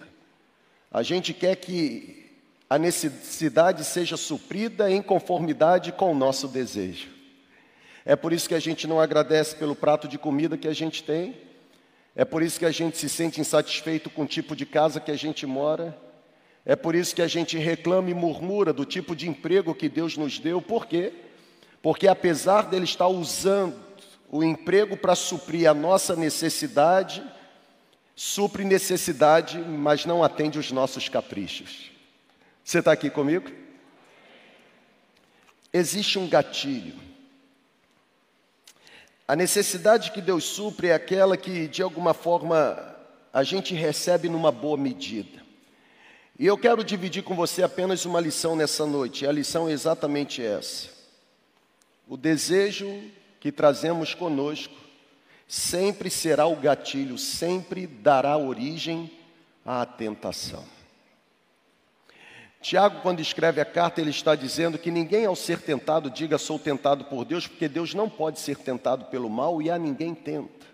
A 0.89 1.03
gente 1.03 1.35
quer 1.35 1.57
que 1.57 2.31
a 2.69 2.79
necessidade 2.79 3.85
seja 3.85 4.17
suprida 4.17 4.89
em 4.89 5.03
conformidade 5.03 5.91
com 5.91 6.13
o 6.13 6.17
nosso 6.17 6.47
desejo. 6.47 7.09
É 8.05 8.15
por 8.15 8.33
isso 8.33 8.49
que 8.49 8.55
a 8.55 8.61
gente 8.61 8.87
não 8.87 9.01
agradece 9.01 9.57
pelo 9.57 9.75
prato 9.75 10.07
de 10.07 10.17
comida 10.17 10.57
que 10.57 10.69
a 10.69 10.73
gente 10.73 11.03
tem, 11.03 11.50
é 12.15 12.25
por 12.25 12.43
isso 12.43 12.59
que 12.59 12.67
a 12.67 12.71
gente 12.71 12.99
se 12.99 13.09
sente 13.09 13.41
insatisfeito 13.41 14.11
com 14.11 14.23
o 14.23 14.27
tipo 14.27 14.57
de 14.57 14.67
casa 14.67 15.01
que 15.01 15.11
a 15.11 15.17
gente 15.17 15.47
mora. 15.47 15.97
É 16.65 16.75
por 16.75 16.95
isso 16.95 17.15
que 17.15 17.23
a 17.23 17.29
gente 17.29 17.57
reclama 17.57 18.11
e 18.11 18.15
murmura 18.15 18.73
do 18.73 18.85
tipo 18.85 19.15
de 19.15 19.29
emprego 19.29 19.75
que 19.75 19.89
Deus 19.89 20.17
nos 20.17 20.39
deu. 20.39 20.61
Por 20.61 20.87
quê? 20.87 21.13
Porque 21.81 22.09
apesar 22.09 22.63
dele 22.63 22.85
estar 22.85 23.09
usando 23.09 23.77
o 24.29 24.45
emprego 24.45 24.97
para 24.97 25.15
suprir 25.15 25.69
a 25.69 25.75
nossa 25.75 26.15
necessidade, 26.15 27.23
supre 28.15 28.65
necessidade, 28.65 29.59
mas 29.59 30.05
não 30.05 30.23
atende 30.23 30.59
os 30.59 30.71
nossos 30.71 31.09
caprichos. 31.09 31.91
Você 32.63 32.81
está 32.81 32.93
aqui 32.93 33.09
comigo? 33.09 33.51
Existe 35.73 36.19
um 36.19 36.29
gatilho 36.29 37.10
a 39.31 39.37
necessidade 39.37 40.11
que 40.11 40.21
Deus 40.21 40.43
supre 40.43 40.89
é 40.89 40.93
aquela 40.93 41.37
que, 41.37 41.69
de 41.69 41.85
alguma 41.85 42.13
forma, 42.13 42.97
a 43.33 43.45
gente 43.45 43.77
recebe 43.77 44.29
numa 44.29 44.51
boa 44.51 44.77
medida. 44.77 45.41
E 46.37 46.45
eu 46.45 46.59
quero 46.59 46.83
dividir 46.83 47.23
com 47.23 47.37
você 47.37 47.63
apenas 47.63 48.05
uma 48.05 48.19
lição 48.19 48.57
nessa 48.57 48.85
noite, 48.85 49.23
e 49.23 49.29
a 49.29 49.31
lição 49.31 49.69
é 49.69 49.73
exatamente 49.73 50.43
essa. 50.43 50.89
O 52.09 52.17
desejo 52.17 53.05
que 53.39 53.53
trazemos 53.53 54.15
conosco 54.15 54.75
sempre 55.47 56.11
será 56.11 56.47
o 56.47 56.57
gatilho, 56.57 57.17
sempre 57.17 57.87
dará 57.87 58.37
origem 58.37 59.09
à 59.65 59.87
tentação. 59.87 60.65
Tiago, 62.61 63.01
quando 63.01 63.21
escreve 63.21 63.59
a 63.59 63.65
carta, 63.65 64.03
ele 64.03 64.11
está 64.11 64.35
dizendo 64.35 64.79
que 64.79 64.91
ninguém, 64.91 65.25
ao 65.25 65.35
ser 65.35 65.63
tentado, 65.63 66.11
diga 66.11 66.37
sou 66.37 66.59
tentado 66.59 67.05
por 67.07 67.25
Deus, 67.25 67.47
porque 67.47 67.67
Deus 67.67 67.95
não 67.95 68.09
pode 68.09 68.39
ser 68.39 68.59
tentado 68.59 69.07
pelo 69.07 69.31
mal 69.31 69.63
e 69.63 69.71
a 69.71 69.79
ninguém 69.79 70.15
tenta. 70.15 70.67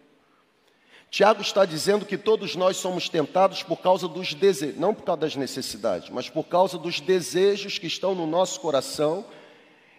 Tiago 1.09 1.40
está 1.40 1.64
dizendo 1.64 2.05
que 2.05 2.19
todos 2.19 2.57
nós 2.57 2.76
somos 2.76 3.09
tentados 3.09 3.62
por 3.62 3.76
causa 3.76 4.09
dos 4.09 4.35
desejos, 4.35 4.76
não 4.78 4.93
por 4.93 5.05
causa 5.05 5.21
das 5.21 5.37
necessidades, 5.37 6.11
mas 6.11 6.28
por 6.28 6.45
causa 6.45 6.76
dos 6.76 7.00
desejos 7.00 7.78
que 7.78 7.87
estão 7.87 8.16
no 8.16 8.26
nosso 8.26 8.61
coração, 8.61 9.25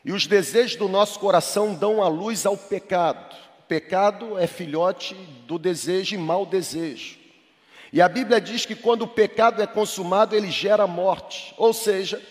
e 0.03 0.11
os 0.11 0.27
desejos 0.27 0.75
do 0.75 0.89
nosso 0.89 1.17
coração 1.19 1.73
dão 1.73 2.03
a 2.03 2.09
luz 2.09 2.45
ao 2.45 2.57
pecado. 2.57 3.35
Pecado 3.65 4.37
é 4.37 4.45
filhote 4.45 5.15
do 5.47 5.57
desejo 5.57 6.15
e 6.15 6.17
mau 6.17 6.45
desejo. 6.45 7.17
E 7.91 8.01
a 8.01 8.09
Bíblia 8.09 8.41
diz 8.41 8.65
que 8.65 8.75
quando 8.75 9.03
o 9.03 9.07
pecado 9.07 9.61
é 9.61 9.67
consumado, 9.67 10.35
ele 10.35 10.51
gera 10.51 10.85
morte. 10.85 11.53
Ou 11.57 11.73
seja, 11.73 12.21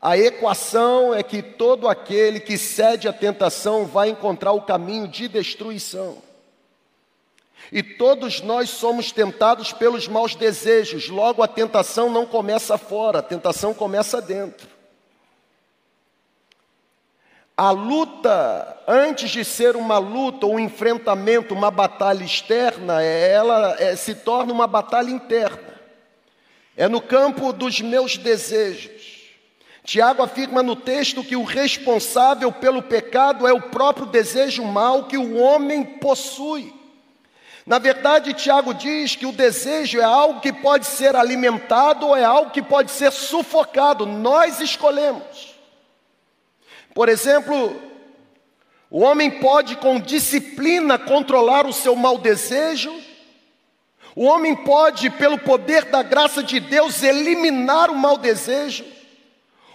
a 0.00 0.16
equação 0.16 1.14
é 1.14 1.22
que 1.22 1.42
todo 1.42 1.88
aquele 1.88 2.40
que 2.40 2.56
cede 2.56 3.08
à 3.08 3.12
tentação 3.12 3.86
vai 3.86 4.10
encontrar 4.10 4.52
o 4.52 4.62
caminho 4.62 5.06
de 5.06 5.28
destruição. 5.28 6.18
E 7.72 7.82
todos 7.82 8.40
nós 8.40 8.70
somos 8.70 9.12
tentados 9.12 9.72
pelos 9.72 10.08
maus 10.08 10.34
desejos, 10.34 11.08
logo 11.08 11.42
a 11.42 11.48
tentação 11.48 12.10
não 12.10 12.26
começa 12.26 12.76
fora, 12.76 13.20
a 13.20 13.22
tentação 13.22 13.72
começa 13.72 14.20
dentro. 14.20 14.66
A 17.60 17.72
luta, 17.72 18.74
antes 18.88 19.28
de 19.28 19.44
ser 19.44 19.76
uma 19.76 19.98
luta, 19.98 20.46
um 20.46 20.58
enfrentamento, 20.58 21.52
uma 21.52 21.70
batalha 21.70 22.24
externa, 22.24 23.02
ela 23.02 23.76
é, 23.78 23.94
se 23.96 24.14
torna 24.14 24.50
uma 24.50 24.66
batalha 24.66 25.10
interna. 25.10 25.78
É 26.74 26.88
no 26.88 27.02
campo 27.02 27.52
dos 27.52 27.78
meus 27.82 28.16
desejos. 28.16 29.28
Tiago 29.84 30.22
afirma 30.22 30.62
no 30.62 30.74
texto 30.74 31.22
que 31.22 31.36
o 31.36 31.44
responsável 31.44 32.50
pelo 32.50 32.80
pecado 32.80 33.46
é 33.46 33.52
o 33.52 33.60
próprio 33.60 34.06
desejo 34.06 34.64
mau 34.64 35.04
que 35.04 35.18
o 35.18 35.36
homem 35.36 35.84
possui. 35.84 36.72
Na 37.66 37.78
verdade, 37.78 38.32
Tiago 38.32 38.72
diz 38.72 39.16
que 39.16 39.26
o 39.26 39.32
desejo 39.32 40.00
é 40.00 40.04
algo 40.04 40.40
que 40.40 40.50
pode 40.50 40.86
ser 40.86 41.14
alimentado 41.14 42.06
ou 42.06 42.16
é 42.16 42.24
algo 42.24 42.52
que 42.52 42.62
pode 42.62 42.90
ser 42.90 43.12
sufocado. 43.12 44.06
Nós 44.06 44.60
escolhemos. 44.60 45.49
Por 46.94 47.08
exemplo, 47.08 47.80
o 48.90 49.00
homem 49.00 49.30
pode, 49.30 49.76
com 49.76 50.00
disciplina, 50.00 50.98
controlar 50.98 51.66
o 51.66 51.72
seu 51.72 51.94
mau 51.94 52.18
desejo. 52.18 52.92
O 54.16 54.24
homem 54.24 54.56
pode, 54.56 55.08
pelo 55.10 55.38
poder 55.38 55.84
da 55.84 56.02
graça 56.02 56.42
de 56.42 56.58
Deus, 56.58 57.02
eliminar 57.02 57.90
o 57.90 57.94
mau 57.94 58.16
desejo. 58.16 58.84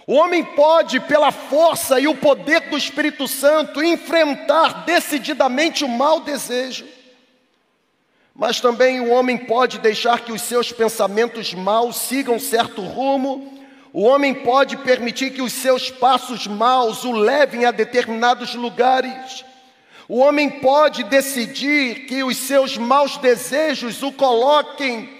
O 0.06 0.14
homem 0.14 0.44
pode, 0.44 1.00
pela 1.00 1.32
força 1.32 1.98
e 1.98 2.06
o 2.06 2.14
poder 2.14 2.68
do 2.68 2.76
Espírito 2.76 3.26
Santo, 3.26 3.82
enfrentar 3.82 4.84
decididamente 4.84 5.84
o 5.84 5.88
mau 5.88 6.20
desejo. 6.20 6.86
Mas 8.34 8.60
também 8.60 9.00
o 9.00 9.10
homem 9.10 9.38
pode 9.38 9.78
deixar 9.78 10.20
que 10.20 10.30
os 10.30 10.42
seus 10.42 10.70
pensamentos 10.70 11.54
maus 11.54 11.96
sigam 11.96 12.38
certo 12.38 12.82
rumo 12.82 13.65
o 13.96 14.02
homem 14.02 14.34
pode 14.34 14.76
permitir 14.76 15.30
que 15.30 15.40
os 15.40 15.54
seus 15.54 15.90
passos 15.90 16.46
maus 16.46 17.02
o 17.02 17.12
levem 17.12 17.64
a 17.64 17.70
determinados 17.70 18.54
lugares. 18.54 19.42
O 20.06 20.18
homem 20.18 20.50
pode 20.60 21.02
decidir 21.04 22.04
que 22.04 22.22
os 22.22 22.36
seus 22.36 22.76
maus 22.76 23.16
desejos 23.16 24.02
o 24.02 24.12
coloquem 24.12 25.15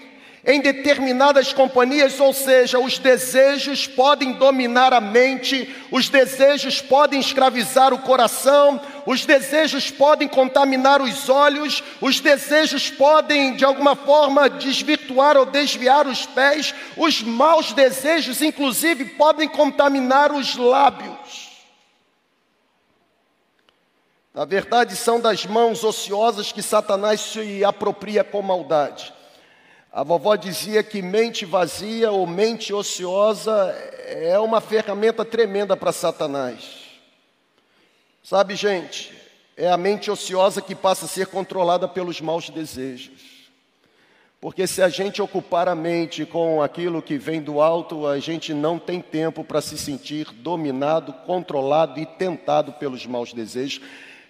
em 0.47 0.61
determinadas 0.61 1.51
companhias, 1.51 2.17
ou 2.21 2.31
seja, 2.31 2.79
os 2.79 2.97
desejos 2.97 3.85
podem 3.85 4.31
dominar 4.31 4.93
a 4.93 5.01
mente, 5.01 5.75
os 5.91 6.07
desejos 6.07 6.79
podem 6.79 7.19
escravizar 7.19 7.93
o 7.93 7.99
coração, 7.99 8.79
os 9.05 9.25
desejos 9.25 9.91
podem 9.91 10.25
contaminar 10.25 11.01
os 11.01 11.27
olhos, 11.27 11.83
os 11.99 12.21
desejos 12.21 12.89
podem 12.89 13.57
de 13.57 13.65
alguma 13.65 13.93
forma 13.93 14.49
desvirtuar 14.49 15.35
ou 15.35 15.45
desviar 15.45 16.07
os 16.07 16.25
pés, 16.25 16.73
os 16.95 17.21
maus 17.21 17.73
desejos, 17.73 18.41
inclusive, 18.41 19.03
podem 19.03 19.49
contaminar 19.49 20.31
os 20.31 20.55
lábios. 20.55 21.51
Na 24.33 24.45
verdade, 24.45 24.95
são 24.95 25.19
das 25.19 25.45
mãos 25.45 25.83
ociosas 25.83 26.53
que 26.53 26.61
Satanás 26.61 27.19
se 27.19 27.65
apropria 27.65 28.23
com 28.23 28.41
maldade. 28.41 29.16
A 29.97 30.03
vovó 30.03 30.35
dizia 30.35 30.83
que 30.83 31.01
mente 31.01 31.43
vazia 31.43 32.11
ou 32.11 32.27
mente 32.27 32.71
ociosa 32.71 33.75
é 34.05 34.37
uma 34.37 34.61
ferramenta 34.61 35.25
tremenda 35.25 35.75
para 35.75 35.91
Satanás. 35.91 36.83
Sabe, 38.21 38.55
gente, 38.55 39.11
é 39.57 39.67
a 39.67 39.75
mente 39.75 40.11
ociosa 40.11 40.61
que 40.61 40.75
passa 40.75 41.05
a 41.05 41.07
ser 41.07 41.25
controlada 41.25 41.87
pelos 41.87 42.21
maus 42.21 42.47
desejos. 42.47 43.49
Porque 44.39 44.67
se 44.67 44.83
a 44.83 44.87
gente 44.87 45.19
ocupar 45.19 45.67
a 45.67 45.73
mente 45.73 46.27
com 46.27 46.61
aquilo 46.61 47.01
que 47.01 47.17
vem 47.17 47.41
do 47.41 47.59
alto, 47.59 48.05
a 48.05 48.19
gente 48.19 48.53
não 48.53 48.77
tem 48.77 49.01
tempo 49.01 49.43
para 49.43 49.61
se 49.61 49.79
sentir 49.79 50.31
dominado, 50.31 51.11
controlado 51.25 51.99
e 51.99 52.05
tentado 52.05 52.71
pelos 52.73 53.03
maus 53.07 53.33
desejos. 53.33 53.81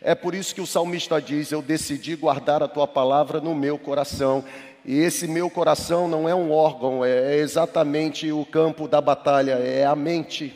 É 0.02 0.16
por 0.16 0.34
isso 0.34 0.56
que 0.56 0.62
o 0.62 0.68
salmista 0.68 1.22
diz: 1.22 1.52
Eu 1.52 1.62
decidi 1.62 2.16
guardar 2.16 2.64
a 2.64 2.70
tua 2.70 2.88
palavra 2.88 3.42
no 3.42 3.54
meu 3.54 3.78
coração. 3.78 4.46
E 4.88 5.00
esse 5.00 5.28
meu 5.28 5.50
coração 5.50 6.08
não 6.08 6.30
é 6.30 6.34
um 6.34 6.50
órgão, 6.50 7.04
é 7.04 7.36
exatamente 7.36 8.32
o 8.32 8.45
campo 8.45 8.88
da 8.88 9.02
batalha, 9.02 9.56
é 9.56 9.86
a 9.86 9.93
mente. 9.93 10.56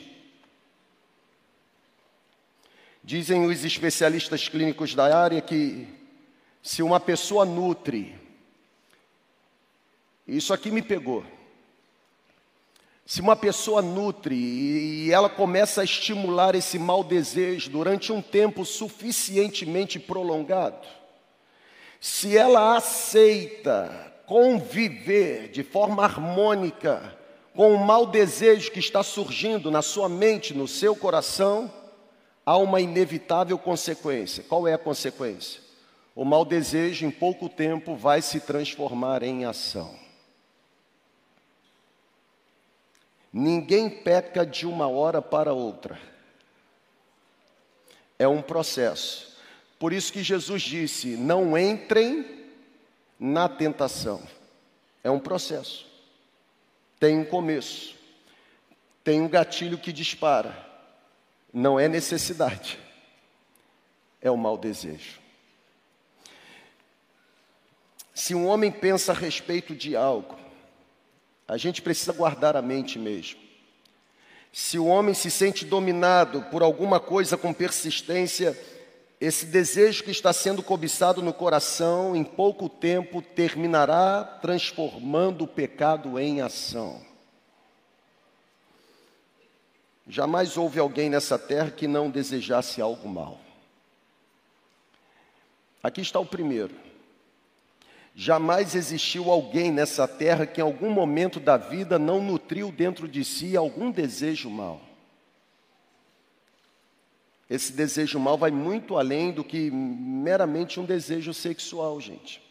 Dizem 3.04 3.46
os 3.46 3.66
especialistas 3.66 4.48
clínicos 4.48 4.96
da 4.96 5.18
área 5.18 5.42
que 5.42 5.86
se 6.64 6.82
uma 6.82 6.98
pessoa 6.98 7.44
nutre, 7.44 8.16
isso 10.26 10.54
aqui 10.54 10.72
me 10.72 10.82
pegou. 10.82 11.26
Se 13.06 13.20
uma 13.20 13.36
pessoa 13.36 13.82
nutre 13.82 14.34
e 14.34 15.12
ela 15.12 15.30
começa 15.30 15.82
a 15.82 15.84
estimular 15.84 16.56
esse 16.56 16.80
mau 16.80 17.04
desejo 17.04 17.70
durante 17.70 18.14
um 18.14 18.22
tempo 18.22 18.64
suficientemente 18.64 20.00
prolongado, 20.00 20.88
se 22.00 22.38
ela 22.38 22.78
aceita 22.78 24.11
conviver 24.32 25.50
de 25.50 25.62
forma 25.62 26.06
harmônica 26.06 27.18
com 27.54 27.74
o 27.74 27.86
mau 27.86 28.06
desejo 28.06 28.72
que 28.72 28.80
está 28.80 29.04
surgindo 29.04 29.70
na 29.70 29.82
sua 29.82 30.08
mente, 30.08 30.54
no 30.54 30.70
seu 30.70 30.96
coração, 30.96 31.70
há 32.46 32.56
uma 32.56 32.80
inevitável 32.80 33.60
consequência. 33.60 34.42
Qual 34.48 34.66
é 34.66 34.74
a 34.74 34.78
consequência? 34.78 35.60
O 36.16 36.24
mau 36.24 36.46
desejo, 36.46 37.06
em 37.06 37.12
pouco 37.12 37.50
tempo, 37.50 37.94
vai 37.94 38.22
se 38.22 38.40
transformar 38.40 39.22
em 39.22 39.44
ação. 39.44 40.00
Ninguém 43.34 43.90
peca 43.90 44.46
de 44.46 44.66
uma 44.66 44.88
hora 44.88 45.22
para 45.22 45.52
outra. 45.52 46.00
É 48.18 48.30
um 48.30 48.42
processo. 48.42 49.36
Por 49.78 49.92
isso 49.92 50.14
que 50.14 50.24
Jesus 50.24 50.62
disse: 50.62 51.18
não 51.18 51.58
entrem 51.58 52.41
na 53.24 53.48
tentação. 53.48 54.20
É 55.04 55.12
um 55.12 55.20
processo. 55.20 55.86
Tem 57.00 57.20
um 57.20 57.24
começo. 57.24 57.96
Tem 59.04 59.22
um 59.22 59.30
gatilho 59.30 59.78
que 59.78 59.94
dispara. 59.94 60.58
Não 61.54 61.80
é 61.80 61.88
necessidade. 61.88 62.80
É 64.20 64.32
o 64.32 64.38
mau 64.38 64.58
desejo. 64.58 65.20
Se 68.12 68.34
um 68.34 68.48
homem 68.48 68.72
pensa 68.72 69.12
a 69.12 69.16
respeito 69.16 69.76
de 69.76 69.96
algo, 69.96 70.38
a 71.48 71.58
gente 71.58 71.82
precisa 71.82 72.14
guardar 72.14 72.58
a 72.58 72.62
mente 72.62 72.98
mesmo. 72.98 73.40
Se 74.52 74.80
o 74.80 74.88
homem 74.88 75.14
se 75.14 75.30
sente 75.30 75.64
dominado 75.64 76.42
por 76.44 76.64
alguma 76.64 77.00
coisa 77.00 77.38
com 77.38 77.54
persistência, 77.54 78.58
esse 79.22 79.46
desejo 79.46 80.04
que 80.04 80.10
está 80.10 80.34
sendo 80.34 80.64
cobiçado 80.64 81.22
no 81.22 81.32
coração, 81.32 82.16
em 82.16 82.24
pouco 82.24 82.68
tempo 82.68 83.22
terminará 83.22 84.24
transformando 84.42 85.44
o 85.44 85.48
pecado 85.48 86.20
em 86.20 86.42
ação. 86.42 87.00
Jamais 90.08 90.58
houve 90.58 90.80
alguém 90.80 91.08
nessa 91.08 91.38
terra 91.38 91.70
que 91.70 91.88
não 91.88 92.10
desejasse 92.10 92.82
algo 92.82 93.08
mal. 93.08 93.40
Aqui 95.84 96.02
está 96.02 96.20
o 96.20 96.26
primeiro. 96.26 96.74
Jamais 98.16 98.74
existiu 98.74 99.30
alguém 99.30 99.72
nessa 99.72 100.08
terra 100.08 100.48
que 100.48 100.60
em 100.60 100.64
algum 100.64 100.90
momento 100.90 101.40
da 101.40 101.58
vida 101.58 102.00
não 102.00 102.20
nutriu 102.20 102.72
dentro 102.72 103.08
de 103.08 103.24
si 103.24 103.56
algum 103.56 103.92
desejo 103.92 104.50
mal. 104.50 104.82
Esse 107.52 107.74
desejo 107.74 108.18
mal 108.18 108.38
vai 108.38 108.50
muito 108.50 108.98
além 108.98 109.30
do 109.34 109.44
que 109.44 109.70
meramente 109.70 110.80
um 110.80 110.86
desejo 110.86 111.34
sexual, 111.34 112.00
gente. 112.00 112.42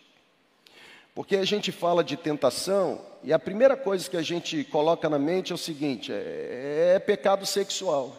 Porque 1.14 1.36
a 1.36 1.44
gente 1.46 1.72
fala 1.72 2.04
de 2.04 2.18
tentação 2.18 3.00
e 3.24 3.32
a 3.32 3.38
primeira 3.38 3.78
coisa 3.78 4.10
que 4.10 4.16
a 4.18 4.20
gente 4.20 4.62
coloca 4.64 5.08
na 5.08 5.18
mente 5.18 5.52
é 5.52 5.54
o 5.54 5.58
seguinte: 5.58 6.12
é, 6.12 6.96
é 6.96 6.98
pecado 6.98 7.46
sexual. 7.46 8.14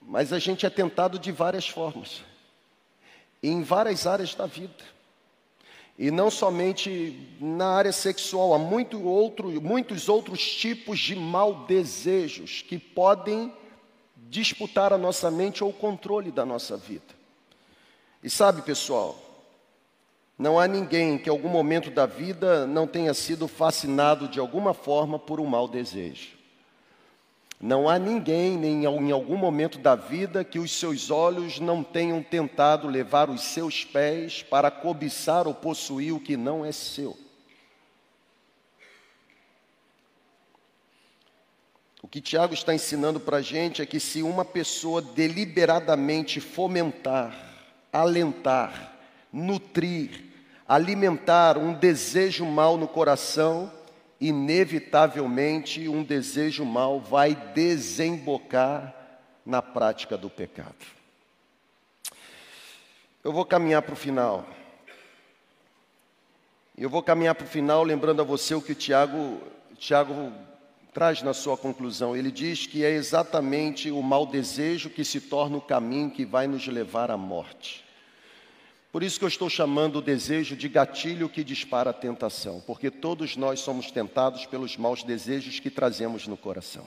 Mas 0.00 0.32
a 0.32 0.38
gente 0.38 0.64
é 0.64 0.70
tentado 0.70 1.18
de 1.18 1.30
várias 1.30 1.68
formas, 1.68 2.22
em 3.42 3.62
várias 3.62 4.06
áreas 4.06 4.34
da 4.34 4.46
vida. 4.46 4.82
E 5.98 6.10
não 6.10 6.30
somente 6.30 7.36
na 7.38 7.68
área 7.74 7.92
sexual, 7.92 8.54
há 8.54 8.58
muito 8.58 9.02
outro, 9.02 9.60
muitos 9.60 10.08
outros 10.08 10.42
tipos 10.42 10.98
de 10.98 11.14
mal 11.14 11.66
desejos 11.66 12.62
que 12.62 12.78
podem 12.78 13.59
disputar 14.30 14.92
a 14.92 14.98
nossa 14.98 15.28
mente 15.28 15.64
ou 15.64 15.70
o 15.70 15.74
controle 15.74 16.30
da 16.30 16.46
nossa 16.46 16.76
vida. 16.76 17.18
E 18.22 18.30
sabe, 18.30 18.62
pessoal, 18.62 19.18
não 20.38 20.58
há 20.58 20.68
ninguém 20.68 21.18
que 21.18 21.28
em 21.28 21.32
algum 21.32 21.48
momento 21.48 21.90
da 21.90 22.06
vida 22.06 22.64
não 22.64 22.86
tenha 22.86 23.12
sido 23.12 23.48
fascinado 23.48 24.28
de 24.28 24.38
alguma 24.38 24.72
forma 24.72 25.18
por 25.18 25.40
um 25.40 25.46
mau 25.46 25.66
desejo. 25.66 26.38
Não 27.60 27.88
há 27.88 27.98
ninguém, 27.98 28.56
nem 28.56 28.84
em 28.84 29.12
algum 29.12 29.36
momento 29.36 29.78
da 29.78 29.94
vida, 29.94 30.44
que 30.44 30.58
os 30.58 30.70
seus 30.70 31.10
olhos 31.10 31.58
não 31.58 31.82
tenham 31.82 32.22
tentado 32.22 32.88
levar 32.88 33.28
os 33.28 33.42
seus 33.42 33.84
pés 33.84 34.42
para 34.42 34.70
cobiçar 34.70 35.46
ou 35.46 35.52
possuir 35.52 36.14
o 36.14 36.20
que 36.20 36.36
não 36.38 36.64
é 36.64 36.72
seu. 36.72 37.18
O 42.02 42.08
que 42.08 42.20
Tiago 42.20 42.54
está 42.54 42.74
ensinando 42.74 43.20
para 43.20 43.38
a 43.38 43.42
gente 43.42 43.82
é 43.82 43.86
que 43.86 44.00
se 44.00 44.22
uma 44.22 44.44
pessoa 44.44 45.02
deliberadamente 45.02 46.40
fomentar, 46.40 47.36
alentar, 47.92 48.96
nutrir, 49.30 50.24
alimentar 50.66 51.58
um 51.58 51.74
desejo 51.74 52.46
mal 52.46 52.78
no 52.78 52.88
coração, 52.88 53.70
inevitavelmente 54.18 55.88
um 55.88 56.02
desejo 56.02 56.64
mal 56.64 57.00
vai 57.00 57.34
desembocar 57.34 58.94
na 59.44 59.60
prática 59.60 60.16
do 60.16 60.30
pecado. 60.30 60.74
Eu 63.22 63.32
vou 63.32 63.44
caminhar 63.44 63.82
para 63.82 63.92
o 63.92 63.96
final. 63.96 64.46
Eu 66.78 66.88
vou 66.88 67.02
caminhar 67.02 67.34
para 67.34 67.44
o 67.44 67.48
final 67.48 67.82
lembrando 67.82 68.22
a 68.22 68.24
você 68.24 68.54
o 68.54 68.62
que 68.62 68.72
o 68.72 68.74
Tiago, 68.74 69.38
Tiago 69.76 70.32
traz 70.92 71.22
na 71.22 71.32
sua 71.32 71.56
conclusão. 71.56 72.16
Ele 72.16 72.30
diz 72.30 72.66
que 72.66 72.84
é 72.84 72.90
exatamente 72.90 73.90
o 73.90 74.02
mau 74.02 74.26
desejo 74.26 74.90
que 74.90 75.04
se 75.04 75.20
torna 75.20 75.56
o 75.56 75.60
caminho 75.60 76.10
que 76.10 76.24
vai 76.24 76.46
nos 76.46 76.66
levar 76.66 77.10
à 77.10 77.16
morte. 77.16 77.84
Por 78.92 79.04
isso 79.04 79.18
que 79.18 79.24
eu 79.24 79.28
estou 79.28 79.48
chamando 79.48 79.96
o 79.96 80.02
desejo 80.02 80.56
de 80.56 80.68
gatilho 80.68 81.28
que 81.28 81.44
dispara 81.44 81.90
a 81.90 81.94
tentação, 81.94 82.60
porque 82.66 82.90
todos 82.90 83.36
nós 83.36 83.60
somos 83.60 83.90
tentados 83.90 84.46
pelos 84.46 84.76
maus 84.76 85.04
desejos 85.04 85.60
que 85.60 85.70
trazemos 85.70 86.26
no 86.26 86.36
coração. 86.36 86.84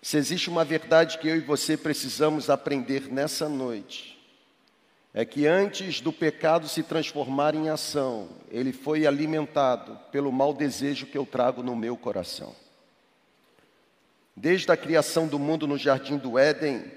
Se 0.00 0.16
existe 0.16 0.48
uma 0.48 0.64
verdade 0.64 1.18
que 1.18 1.28
eu 1.28 1.36
e 1.36 1.40
você 1.40 1.76
precisamos 1.76 2.48
aprender 2.48 3.12
nessa 3.12 3.48
noite, 3.48 4.13
é 5.16 5.24
que 5.24 5.46
antes 5.46 6.00
do 6.00 6.12
pecado 6.12 6.66
se 6.66 6.82
transformar 6.82 7.54
em 7.54 7.68
ação, 7.68 8.28
ele 8.50 8.72
foi 8.72 9.06
alimentado 9.06 9.96
pelo 10.10 10.32
mau 10.32 10.52
desejo 10.52 11.06
que 11.06 11.16
eu 11.16 11.24
trago 11.24 11.62
no 11.62 11.76
meu 11.76 11.96
coração. 11.96 12.52
Desde 14.34 14.72
a 14.72 14.76
criação 14.76 15.28
do 15.28 15.38
mundo 15.38 15.68
no 15.68 15.78
jardim 15.78 16.18
do 16.18 16.36
Éden, 16.36 16.90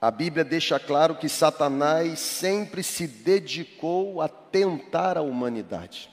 a 0.00 0.10
Bíblia 0.10 0.44
deixa 0.44 0.80
claro 0.80 1.14
que 1.14 1.28
Satanás 1.28 2.18
sempre 2.18 2.82
se 2.82 3.06
dedicou 3.06 4.20
a 4.20 4.28
tentar 4.28 5.16
a 5.16 5.22
humanidade. 5.22 6.10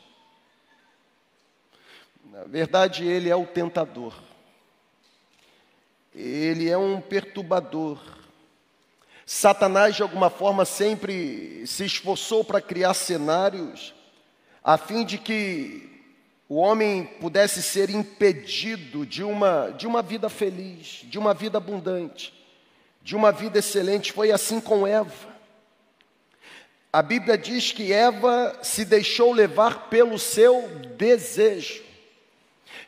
Na 2.25 2.43
verdade, 2.43 3.03
ele 3.03 3.27
é 3.27 3.35
o 3.35 3.47
tentador. 3.47 4.13
Ele 6.13 6.69
é 6.69 6.77
um 6.77 7.01
perturbador. 7.01 8.18
Satanás, 9.31 9.95
de 9.95 10.01
alguma 10.01 10.29
forma, 10.29 10.65
sempre 10.65 11.63
se 11.67 11.85
esforçou 11.85 12.43
para 12.43 12.59
criar 12.59 12.93
cenários 12.93 13.93
a 14.63 14.77
fim 14.77 15.05
de 15.05 15.17
que 15.17 15.87
o 16.47 16.55
homem 16.55 17.05
pudesse 17.21 17.61
ser 17.61 17.89
impedido 17.89 19.05
de 19.05 19.23
uma, 19.23 19.69
de 19.77 19.85
uma 19.85 20.01
vida 20.01 20.29
feliz, 20.29 21.01
de 21.03 21.19
uma 21.19 21.33
vida 21.33 21.57
abundante 21.59 22.39
de 23.01 23.15
uma 23.15 23.31
vida 23.31 23.59
excelente. 23.59 24.11
Foi 24.11 24.31
assim 24.31 24.59
com 24.59 24.85
Eva. 24.85 25.29
A 26.91 27.01
Bíblia 27.01 27.37
diz 27.37 27.71
que 27.71 27.91
Eva 27.91 28.57
se 28.61 28.85
deixou 28.85 29.31
levar 29.31 29.89
pelo 29.89 30.17
seu 30.17 30.67
desejo. 30.97 31.88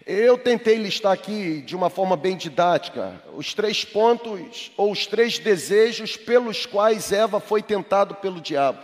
Eu 0.06 0.36
tentei 0.38 0.78
listar 0.78 1.12
aqui 1.12 1.62
de 1.62 1.76
uma 1.76 1.90
forma 1.90 2.18
bem 2.18 2.36
didática 2.36 3.22
os 3.36 3.54
três 3.54 3.86
pontos 3.86 4.72
ou 4.76 4.92
os 4.92 5.06
três 5.06 5.38
desejos 5.38 6.18
pelos 6.18 6.66
quais 6.66 7.12
Eva 7.12 7.40
foi 7.40 7.62
tentado 7.62 8.16
pelo 8.16 8.42
diabo. 8.42 8.80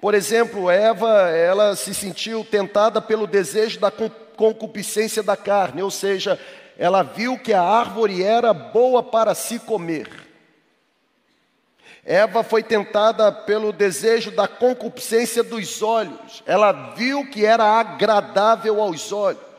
Por 0.00 0.14
exemplo, 0.14 0.70
Eva, 0.70 1.28
ela 1.30 1.76
se 1.76 1.94
sentiu 1.94 2.44
tentada 2.44 3.02
pelo 3.02 3.26
desejo 3.26 3.78
da 3.78 3.90
concupiscência 3.90 5.22
da 5.22 5.36
carne, 5.36 5.82
ou 5.82 5.90
seja, 5.90 6.40
ela 6.78 7.02
viu 7.02 7.38
que 7.38 7.52
a 7.52 7.62
árvore 7.62 8.22
era 8.22 8.52
boa 8.54 9.02
para 9.02 9.34
se 9.34 9.58
comer. 9.58 10.08
Eva 12.04 12.42
foi 12.42 12.62
tentada 12.62 13.30
pelo 13.30 13.72
desejo 13.72 14.30
da 14.30 14.46
concupiscência 14.46 15.42
dos 15.42 15.80
olhos. 15.82 16.42
Ela 16.44 16.94
viu 16.94 17.28
que 17.30 17.46
era 17.46 17.64
agradável 17.64 18.80
aos 18.80 19.10
olhos. 19.10 19.53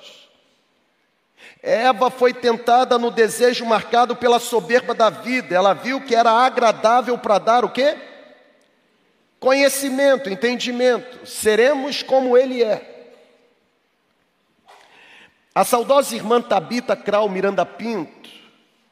Eva 1.65 2.11
foi 2.11 2.33
tentada 2.33 2.97
no 2.97 3.09
desejo 3.09 3.65
marcado 3.65 4.15
pela 4.15 4.39
soberba 4.39 4.93
da 4.93 5.09
vida. 5.09 5.55
Ela 5.55 5.73
viu 5.73 5.99
que 6.01 6.15
era 6.15 6.31
agradável 6.31 7.17
para 7.17 7.39
dar 7.39 7.65
o 7.65 7.69
quê? 7.69 7.97
Conhecimento, 9.39 10.29
entendimento. 10.29 11.25
Seremos 11.25 12.03
como 12.03 12.37
ele 12.37 12.63
é. 12.63 13.09
A 15.53 15.63
saudosa 15.63 16.15
irmã 16.15 16.41
Tabita 16.41 16.95
Krau 16.95 17.27
Miranda 17.27 17.65
Pinto 17.65 18.25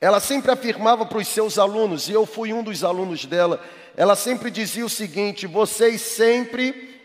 ela 0.03 0.19
sempre 0.19 0.51
afirmava 0.51 1.05
para 1.05 1.17
os 1.17 1.29
seus 1.29 1.57
alunos, 1.57 2.09
e 2.09 2.11
eu 2.11 2.25
fui 2.25 2.51
um 2.51 2.61
dos 2.61 2.83
alunos 2.83 3.23
dela, 3.23 3.63
ela 3.95 4.17
sempre 4.17 4.51
dizia 4.51 4.85
o 4.85 4.89
seguinte: 4.89 5.47
vocês 5.47 6.01
sempre 6.01 6.99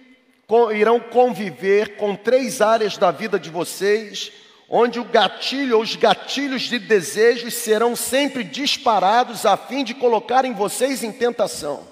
irão 0.74 0.98
conviver 0.98 1.94
com 1.94 2.16
três 2.16 2.61
áreas 2.61 2.96
da 2.98 3.12
vida 3.12 3.38
de 3.38 3.50
vocês, 3.50 4.33
onde 4.68 5.00
o 5.00 5.04
gatilho 5.04 5.76
ou 5.76 5.83
os 5.83 5.96
gatilhos 5.96 6.62
de 6.62 6.78
desejos 6.78 7.54
serão 7.54 7.96
sempre 7.96 8.44
disparados 8.44 9.46
a 9.46 9.57
fim 9.57 9.83
de 9.83 9.94
colocarem 9.94 10.52
vocês 10.52 11.02
em 11.02 11.11
tentação. 11.11 11.87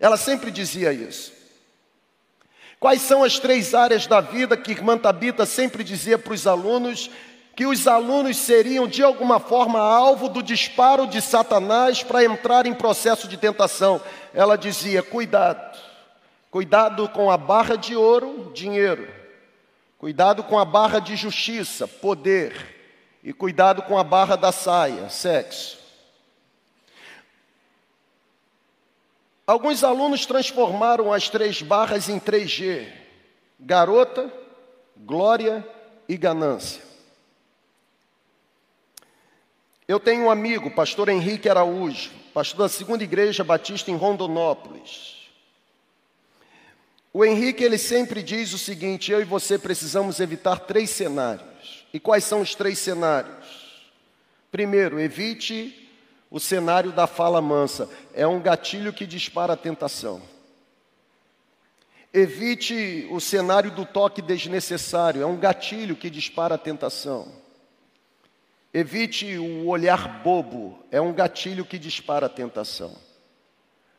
Ela 0.00 0.16
sempre 0.16 0.50
dizia 0.50 0.92
isso. 0.92 1.32
Quais 2.80 3.00
são 3.00 3.22
as 3.22 3.38
três 3.38 3.74
áreas 3.74 4.06
da 4.06 4.20
vida 4.20 4.56
que 4.56 4.72
irmã 4.72 4.98
Tabita 4.98 5.46
sempre 5.46 5.82
dizia 5.82 6.18
para 6.18 6.34
os 6.34 6.46
alunos 6.46 7.10
que 7.54 7.64
os 7.64 7.88
alunos 7.88 8.36
seriam 8.36 8.86
de 8.86 9.02
alguma 9.02 9.40
forma 9.40 9.80
alvo 9.80 10.28
do 10.28 10.42
disparo 10.42 11.06
de 11.06 11.22
Satanás 11.22 12.02
para 12.02 12.22
entrar 12.22 12.66
em 12.66 12.74
processo 12.74 13.26
de 13.26 13.38
tentação. 13.38 13.98
Ela 14.34 14.58
dizia: 14.58 15.02
cuidado, 15.02 15.78
cuidado 16.50 17.08
com 17.08 17.30
a 17.30 17.38
barra 17.38 17.76
de 17.76 17.96
ouro, 17.96 18.52
dinheiro, 18.54 19.08
cuidado 19.98 20.44
com 20.44 20.58
a 20.58 20.64
barra 20.64 20.98
de 20.98 21.16
justiça, 21.16 21.86
poder, 21.86 22.74
e 23.22 23.32
cuidado 23.32 23.82
com 23.82 23.98
a 23.98 24.04
barra 24.04 24.36
da 24.36 24.52
saia, 24.52 25.08
sexo. 25.08 25.78
Alguns 29.46 29.84
alunos 29.84 30.26
transformaram 30.26 31.12
as 31.12 31.28
três 31.28 31.62
barras 31.62 32.08
em 32.08 32.18
3G: 32.18 32.86
garota, 33.58 34.32
glória 34.96 35.66
e 36.08 36.16
ganância. 36.16 36.82
Eu 39.88 40.00
tenho 40.00 40.24
um 40.24 40.30
amigo, 40.30 40.70
pastor 40.72 41.08
Henrique 41.08 41.48
Araújo, 41.48 42.10
pastor 42.34 42.58
da 42.58 42.68
segunda 42.68 43.04
igreja 43.04 43.44
batista 43.44 43.90
em 43.90 43.96
Rondonópolis. 43.96 45.15
O 47.16 47.24
Henrique 47.24 47.64
ele 47.64 47.78
sempre 47.78 48.22
diz 48.22 48.52
o 48.52 48.58
seguinte: 48.58 49.10
eu 49.10 49.22
e 49.22 49.24
você 49.24 49.58
precisamos 49.58 50.20
evitar 50.20 50.58
três 50.58 50.90
cenários. 50.90 51.86
E 51.90 51.98
quais 51.98 52.24
são 52.24 52.42
os 52.42 52.54
três 52.54 52.78
cenários? 52.78 53.82
Primeiro, 54.52 55.00
evite 55.00 55.88
o 56.30 56.38
cenário 56.38 56.92
da 56.92 57.06
fala 57.06 57.40
mansa. 57.40 57.88
É 58.12 58.26
um 58.26 58.38
gatilho 58.38 58.92
que 58.92 59.06
dispara 59.06 59.54
a 59.54 59.56
tentação. 59.56 60.20
Evite 62.12 63.08
o 63.10 63.18
cenário 63.18 63.70
do 63.70 63.86
toque 63.86 64.20
desnecessário. 64.20 65.22
É 65.22 65.26
um 65.26 65.38
gatilho 65.38 65.96
que 65.96 66.10
dispara 66.10 66.56
a 66.56 66.58
tentação. 66.58 67.32
Evite 68.74 69.38
o 69.38 69.68
olhar 69.68 70.22
bobo, 70.22 70.78
é 70.90 71.00
um 71.00 71.14
gatilho 71.14 71.64
que 71.64 71.78
dispara 71.78 72.26
a 72.26 72.28
tentação. 72.28 73.05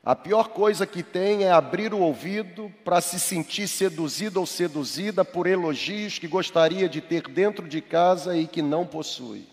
A 0.03 0.15
pior 0.15 0.49
coisa 0.49 0.88
que 0.88 1.03
tem 1.03 1.43
é 1.43 1.51
abrir 1.51 1.93
o 1.93 1.99
ouvido 1.99 2.73
para 2.86 3.01
se 3.01 3.19
sentir 3.19 3.67
seduzido 3.67 4.39
ou 4.39 4.45
seduzida 4.45 5.25
por 5.25 5.47
elogios 5.47 6.17
que 6.17 6.27
gostaria 6.27 6.88
de 6.88 7.01
ter 7.01 7.27
dentro 7.27 7.67
de 7.67 7.81
casa 7.81 8.38
e 8.38 8.47
que 8.47 8.62
não 8.62 8.86
possui. 8.86 9.47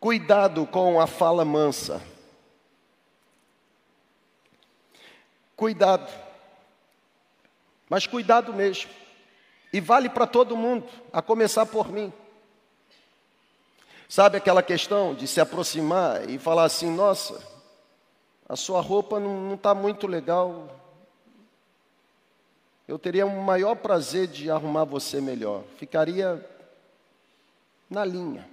Cuidado 0.00 0.66
com 0.66 1.00
a 1.00 1.06
fala 1.06 1.44
mansa. 1.44 2.02
Cuidado. 5.56 6.12
Mas 7.88 8.06
cuidado 8.06 8.52
mesmo. 8.52 8.90
E 9.72 9.80
vale 9.80 10.08
para 10.08 10.26
todo 10.26 10.56
mundo, 10.56 10.86
a 11.12 11.22
começar 11.22 11.66
por 11.66 11.90
mim. 11.90 12.12
Sabe 14.14 14.38
aquela 14.38 14.62
questão 14.62 15.12
de 15.12 15.26
se 15.26 15.40
aproximar 15.40 16.30
e 16.30 16.38
falar 16.38 16.62
assim: 16.62 16.88
nossa, 16.88 17.42
a 18.48 18.54
sua 18.54 18.80
roupa 18.80 19.18
não 19.18 19.54
está 19.54 19.74
muito 19.74 20.06
legal. 20.06 20.80
Eu 22.86 22.96
teria 22.96 23.26
um 23.26 23.40
maior 23.40 23.74
prazer 23.74 24.28
de 24.28 24.48
arrumar 24.48 24.84
você 24.84 25.20
melhor. 25.20 25.64
Ficaria 25.78 26.48
na 27.90 28.04
linha. 28.04 28.48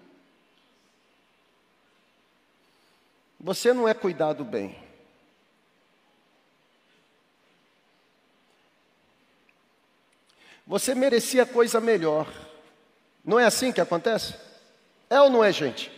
Você 3.40 3.72
não 3.72 3.88
é 3.88 3.94
cuidado 3.94 4.44
bem. 4.44 4.76
Você 10.66 10.96
merecia 10.96 11.46
coisa 11.46 11.80
melhor. 11.80 12.28
Não 13.24 13.40
é 13.40 13.46
assim 13.46 13.72
que 13.72 13.80
acontece? 13.80 14.50
É 15.12 15.20
ou 15.20 15.30
não 15.30 15.44
é, 15.44 15.52
gente? 15.52 15.92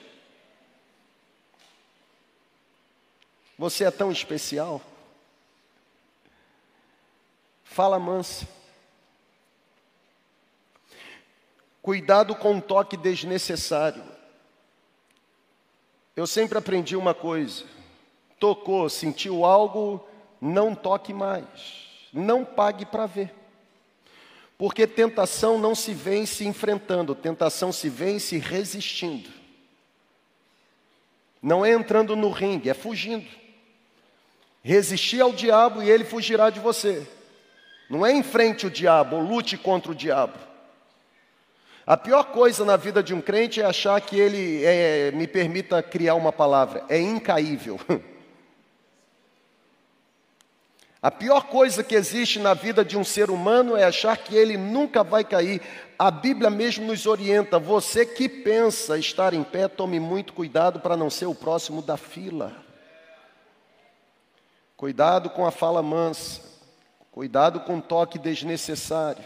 Você 3.59 3.83
é 3.83 3.91
tão 3.91 4.11
especial. 4.11 4.81
Fala 7.63 7.99
mansa. 7.99 8.47
Cuidado 11.79 12.35
com 12.35 12.53
um 12.53 12.59
toque 12.59 12.97
desnecessário. 12.97 14.03
Eu 16.15 16.25
sempre 16.25 16.57
aprendi 16.57 16.95
uma 16.95 17.13
coisa: 17.13 17.65
tocou, 18.39 18.89
sentiu 18.89 19.45
algo, 19.45 20.03
não 20.41 20.73
toque 20.73 21.13
mais. 21.13 22.09
Não 22.11 22.43
pague 22.43 22.83
para 22.83 23.05
ver. 23.05 23.42
Porque 24.63 24.87
tentação 24.87 25.59
não 25.59 25.75
se 25.75 25.93
vence 25.93 26.45
enfrentando, 26.45 27.13
tentação 27.13 27.69
se 27.69 27.89
vence 27.89 28.37
resistindo. 28.37 29.29
Não 31.41 31.65
é 31.65 31.73
entrando 31.73 32.15
no 32.15 32.29
ringue, 32.29 32.69
é 32.69 32.73
fugindo. 32.73 33.27
Resistir 34.63 35.19
ao 35.19 35.33
diabo 35.33 35.83
e 35.83 35.89
ele 35.89 36.05
fugirá 36.05 36.49
de 36.49 36.61
você. 36.61 37.05
Não 37.89 38.05
é 38.05 38.13
enfrente 38.13 38.65
o 38.65 38.71
diabo, 38.71 39.19
lute 39.19 39.57
contra 39.57 39.91
o 39.91 39.95
diabo. 39.95 40.39
A 41.85 41.97
pior 41.97 42.23
coisa 42.31 42.63
na 42.63 42.77
vida 42.77 43.03
de 43.03 43.13
um 43.13 43.19
crente 43.19 43.59
é 43.59 43.65
achar 43.65 43.99
que 43.99 44.17
ele, 44.17 44.63
é, 44.63 45.11
me 45.11 45.27
permita 45.27 45.83
criar 45.83 46.15
uma 46.15 46.31
palavra, 46.31 46.85
é 46.87 46.97
incaível. 46.97 47.77
A 51.03 51.11
pior 51.11 51.47
coisa 51.47 51.83
que 51.83 51.95
existe 51.95 52.39
na 52.39 52.53
vida 52.53 52.85
de 52.85 52.97
um 52.97 53.03
ser 53.03 53.29
humano 53.29 53.75
é 53.75 53.83
achar 53.83 54.15
que 54.15 54.33
ele 54.33 54.55
nunca 54.55 55.03
vai 55.03 55.25
cair. 55.25 55.61
A 55.99 56.09
Bíblia 56.09 56.49
mesmo 56.49 56.87
nos 56.87 57.05
orienta: 57.05 57.59
você 57.59 58.05
que 58.05 58.29
pensa 58.29 58.97
estar 58.97 59.33
em 59.33 59.43
pé, 59.43 59.67
tome 59.67 59.99
muito 59.99 60.31
cuidado 60.31 60.79
para 60.79 60.95
não 60.95 61.09
ser 61.09 61.25
o 61.25 61.35
próximo 61.35 61.81
da 61.81 61.97
fila. 61.97 62.55
Cuidado 64.77 65.29
com 65.29 65.45
a 65.45 65.51
fala 65.51 65.83
mansa, 65.83 66.41
cuidado 67.11 67.59
com 67.59 67.79
o 67.79 67.81
toque 67.81 68.17
desnecessário, 68.17 69.25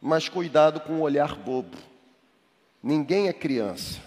mas 0.00 0.30
cuidado 0.30 0.80
com 0.80 0.94
o 0.94 1.02
olhar 1.02 1.34
bobo. 1.34 1.76
Ninguém 2.82 3.28
é 3.28 3.34
criança. 3.34 4.00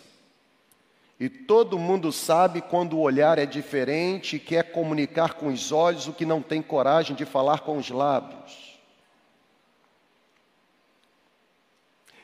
E 1.19 1.27
todo 1.29 1.79
mundo 1.79 2.11
sabe 2.11 2.61
quando 2.61 2.95
o 2.95 3.01
olhar 3.01 3.39
é 3.39 3.45
diferente 3.45 4.35
e 4.35 4.39
quer 4.39 4.71
comunicar 4.71 5.33
com 5.33 5.47
os 5.47 5.71
olhos 5.71 6.07
o 6.07 6.13
que 6.13 6.25
não 6.25 6.41
tem 6.41 6.61
coragem 6.61 7.15
de 7.15 7.25
falar 7.25 7.61
com 7.61 7.77
os 7.77 7.89
lábios. 7.89 8.77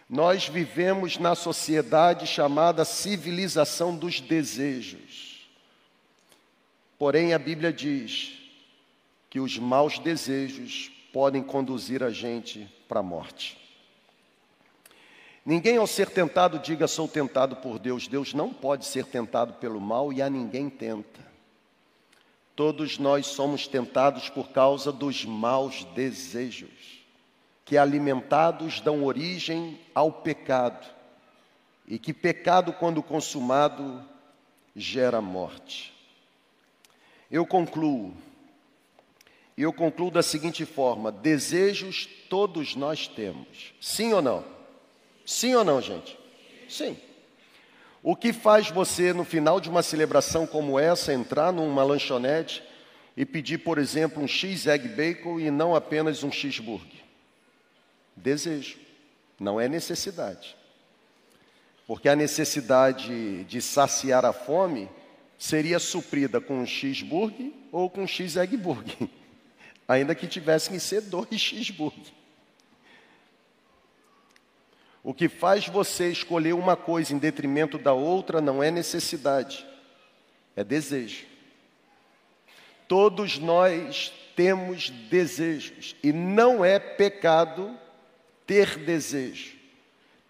Nós 0.07 0.47
vivemos 0.47 1.17
na 1.17 1.33
sociedade 1.33 2.27
chamada 2.27 2.85
civilização 2.85 3.97
dos 3.97 4.21
desejos. 4.21 5.49
Porém, 6.99 7.33
a 7.33 7.39
Bíblia 7.39 7.73
diz 7.73 8.33
que 9.27 9.39
os 9.39 9.57
maus 9.57 9.97
desejos 9.97 10.91
podem 11.11 11.41
conduzir 11.41 12.03
a 12.03 12.11
gente 12.11 12.71
para 12.87 12.99
a 12.99 13.03
morte. 13.03 13.62
Ninguém, 15.45 15.77
ao 15.77 15.87
ser 15.87 16.09
tentado, 16.09 16.59
diga: 16.59 16.87
sou 16.87 17.07
tentado 17.07 17.57
por 17.57 17.77
Deus. 17.77 18.07
Deus 18.07 18.33
não 18.33 18.53
pode 18.53 18.85
ser 18.85 19.05
tentado 19.05 19.53
pelo 19.53 19.81
mal 19.81 20.13
e 20.13 20.21
a 20.21 20.29
ninguém 20.29 20.69
tenta. 20.69 21.21
Todos 22.55 22.97
nós 22.97 23.27
somos 23.27 23.67
tentados 23.67 24.29
por 24.29 24.49
causa 24.49 24.91
dos 24.91 25.25
maus 25.25 25.83
desejos, 25.95 27.03
que 27.65 27.77
alimentados 27.77 28.79
dão 28.79 29.03
origem 29.03 29.79
ao 29.93 30.11
pecado, 30.11 30.87
e 31.87 31.97
que 31.97 32.13
pecado, 32.13 32.71
quando 32.71 33.01
consumado, 33.01 34.03
gera 34.75 35.19
morte. 35.19 35.91
Eu 37.29 37.45
concluo, 37.45 38.13
eu 39.57 39.73
concluo 39.73 40.11
da 40.11 40.21
seguinte 40.21 40.63
forma: 40.63 41.11
desejos 41.11 42.07
todos 42.29 42.75
nós 42.75 43.07
temos, 43.07 43.73
sim 43.81 44.13
ou 44.13 44.21
não? 44.21 44.52
Sim 45.25 45.55
ou 45.55 45.63
não, 45.63 45.81
gente? 45.81 46.17
Sim. 46.69 46.97
O 48.01 48.15
que 48.15 48.33
faz 48.33 48.69
você, 48.69 49.13
no 49.13 49.23
final 49.23 49.61
de 49.61 49.69
uma 49.69 49.81
celebração 49.81 50.45
como 50.45 50.77
essa, 50.77 51.13
entrar 51.13 51.53
numa 51.53 51.83
lanchonete 51.83 52.61
e 53.15 53.25
pedir, 53.25 53.59
por 53.59 53.77
exemplo, 53.77 54.21
um 54.21 54.27
X 54.27 54.67
egg 54.67 54.89
bacon 54.89 55.39
e 55.39 55.49
não 55.49 55.73
apenas 55.73 56.23
um 56.23 56.31
cheeseburger? 56.31 57.01
Desejo, 58.15 58.77
não 59.39 59.59
é 59.59 59.69
necessidade. 59.69 60.55
Porque 61.87 62.09
a 62.09 62.15
necessidade 62.15 63.43
de 63.45 63.61
saciar 63.61 64.25
a 64.25 64.33
fome 64.33 64.89
seria 65.37 65.79
suprida 65.79 66.41
com 66.41 66.59
um 66.59 66.65
cheeseburger 66.65 67.51
ou 67.71 67.89
com 67.89 68.03
um 68.03 68.07
X 68.07 68.35
egg 68.35 68.55
burger, 68.57 69.07
ainda 69.87 70.13
que 70.13 70.27
tivessem 70.27 70.73
que 70.73 70.79
ser 70.79 71.01
dois 71.01 71.27
cheeseburger. 71.39 72.13
O 75.03 75.13
que 75.13 75.27
faz 75.27 75.67
você 75.67 76.09
escolher 76.09 76.53
uma 76.53 76.77
coisa 76.77 77.13
em 77.13 77.17
detrimento 77.17 77.77
da 77.77 77.91
outra 77.91 78.39
não 78.39 78.63
é 78.63 78.71
necessidade, 78.71 79.67
é 80.55 80.63
desejo. 80.63 81.25
Todos 82.87 83.37
nós 83.37 84.13
temos 84.33 84.89
desejos 84.89 85.93
e 86.01 86.13
não 86.13 86.63
é 86.63 86.79
pecado 86.79 87.77
ter 88.47 88.77
desejo. 88.77 89.57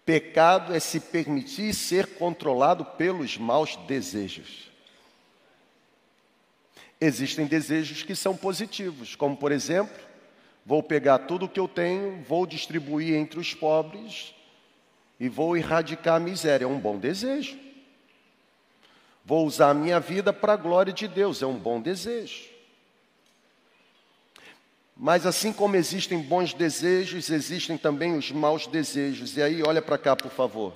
Pecado 0.04 0.74
é 0.74 0.80
se 0.80 0.98
permitir 0.98 1.72
ser 1.72 2.06
controlado 2.16 2.84
pelos 2.84 3.38
maus 3.38 3.76
desejos. 3.86 4.70
Existem 7.00 7.46
desejos 7.46 8.02
que 8.02 8.14
são 8.16 8.36
positivos, 8.36 9.14
como 9.14 9.36
por 9.36 9.52
exemplo, 9.52 9.96
vou 10.66 10.82
pegar 10.82 11.20
tudo 11.20 11.46
o 11.46 11.48
que 11.48 11.60
eu 11.60 11.68
tenho, 11.68 12.22
vou 12.24 12.44
distribuir 12.44 13.14
entre 13.14 13.38
os 13.38 13.54
pobres 13.54 14.33
e 15.18 15.28
vou 15.28 15.56
erradicar 15.56 16.16
a 16.16 16.20
miséria. 16.20 16.64
É 16.64 16.68
um 16.68 16.78
bom 16.78 16.98
desejo. 16.98 17.58
Vou 19.24 19.46
usar 19.46 19.70
a 19.70 19.74
minha 19.74 19.98
vida 20.00 20.32
para 20.32 20.52
a 20.52 20.56
glória 20.56 20.92
de 20.92 21.08
Deus. 21.08 21.42
É 21.42 21.46
um 21.46 21.56
bom 21.56 21.80
desejo. 21.80 22.54
Mas 24.96 25.26
assim 25.26 25.52
como 25.52 25.76
existem 25.76 26.18
bons 26.20 26.54
desejos, 26.54 27.30
existem 27.30 27.76
também 27.76 28.16
os 28.16 28.30
maus 28.30 28.66
desejos. 28.66 29.36
E 29.36 29.42
aí, 29.42 29.62
olha 29.62 29.82
para 29.82 29.98
cá, 29.98 30.14
por 30.14 30.30
favor. 30.30 30.72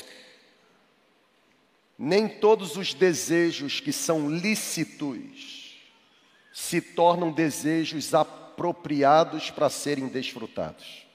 Nem 1.98 2.28
todos 2.28 2.76
os 2.76 2.94
desejos 2.94 3.80
que 3.80 3.92
são 3.92 4.30
lícitos 4.30 5.76
se 6.52 6.80
tornam 6.80 7.30
desejos 7.30 8.14
apropriados 8.14 9.50
para 9.50 9.68
serem 9.68 10.08
desfrutados. 10.08 11.07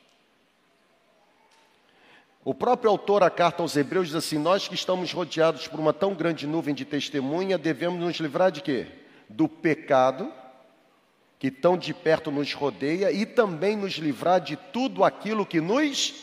O 2.46 2.54
próprio 2.54 2.90
autor 2.90 3.22
da 3.22 3.30
carta 3.30 3.62
aos 3.62 3.78
Hebreus 3.78 4.08
diz 4.08 4.16
assim: 4.16 4.38
Nós 4.38 4.68
que 4.68 4.76
estamos 4.76 5.14
rodeados 5.14 5.68
por 5.68 5.80
uma 5.80 5.94
tão 5.94 6.14
grande 6.14 6.46
nuvem 6.46 6.76
de 6.76 6.84
testemunha, 6.84 7.58
devemos 7.58 8.00
nos 8.00 8.18
livrar 8.18 8.52
de 8.52 8.62
quê? 8.62 8.88
Do 9.30 9.48
pecado, 9.48 10.32
que 11.40 11.50
tão 11.50 11.78
de 11.78 11.94
perto 11.94 12.30
nos 12.30 12.54
rodeia, 12.54 13.12
e 13.12 13.26
também 13.26 13.78
nos 13.78 13.94
livrar 13.94 14.42
de 14.42 14.58
tudo 14.58 15.06
aquilo 15.06 15.46
que 15.46 15.62
nos 15.62 16.14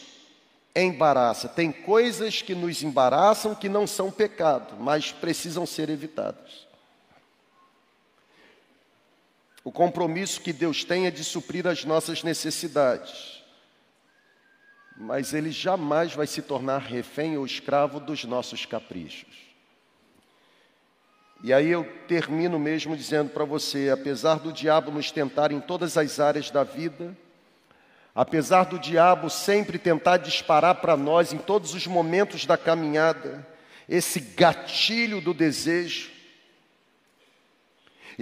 embaraça. 0.77 1.49
Tem 1.49 1.73
coisas 1.73 2.43
que 2.43 2.55
nos 2.55 2.83
embaraçam 2.83 3.55
que 3.55 3.69
não 3.69 3.87
são 3.87 4.11
pecado, 4.11 4.77
mas 4.79 5.11
precisam 5.11 5.65
ser 5.65 5.89
evitadas. 5.89 6.69
O 9.65 9.73
compromisso 9.73 10.41
que 10.41 10.53
Deus 10.53 10.85
tem 10.85 11.07
é 11.07 11.11
de 11.11 11.25
suprir 11.25 11.67
as 11.67 11.85
nossas 11.85 12.23
necessidades, 12.23 13.39
mas 15.01 15.33
Ele 15.33 15.51
jamais 15.51 16.13
vai 16.13 16.27
se 16.27 16.43
tornar 16.43 16.79
refém 16.79 17.39
ou 17.39 17.47
escravo 17.47 17.99
dos 17.99 18.25
nossos 18.25 18.67
caprichos. 18.67 19.51
E 21.43 21.55
aí 21.55 21.71
eu 21.71 21.85
termino 22.07 22.59
mesmo 22.59 22.95
dizendo 22.95 23.31
para 23.31 23.47
você: 23.47 23.89
apesar 23.89 24.39
do 24.39 24.53
diabo 24.53 24.91
nos 24.91 25.11
tentar 25.11 25.53
em 25.53 25.61
todas 25.61 25.97
as 25.97 26.21
áreas 26.21 26.51
da 26.51 26.63
vida, 26.63 27.17
apesar 28.15 28.65
do 28.65 28.79
diabo 28.79 29.31
sempre 29.31 29.79
tentar 29.79 30.19
disparar 30.19 30.75
para 30.77 30.99
nós 30.99 31.33
em 31.33 31.39
todos 31.39 31.73
os 31.73 31.87
momentos 31.87 32.45
da 32.45 32.59
caminhada, 32.59 33.47
esse 33.89 34.21
gatilho 34.21 35.23
do 35.23 35.33
desejo, 35.33 36.10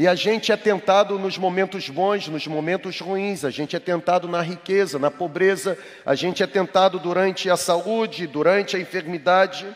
e 0.00 0.06
a 0.06 0.14
gente 0.14 0.52
é 0.52 0.56
tentado 0.56 1.18
nos 1.18 1.36
momentos 1.36 1.88
bons, 1.88 2.28
nos 2.28 2.46
momentos 2.46 3.00
ruins, 3.00 3.44
a 3.44 3.50
gente 3.50 3.74
é 3.74 3.80
tentado 3.80 4.28
na 4.28 4.40
riqueza, 4.40 4.96
na 4.96 5.10
pobreza, 5.10 5.76
a 6.06 6.14
gente 6.14 6.40
é 6.40 6.46
tentado 6.46 7.00
durante 7.00 7.50
a 7.50 7.56
saúde, 7.56 8.24
durante 8.28 8.76
a 8.76 8.78
enfermidade. 8.78 9.66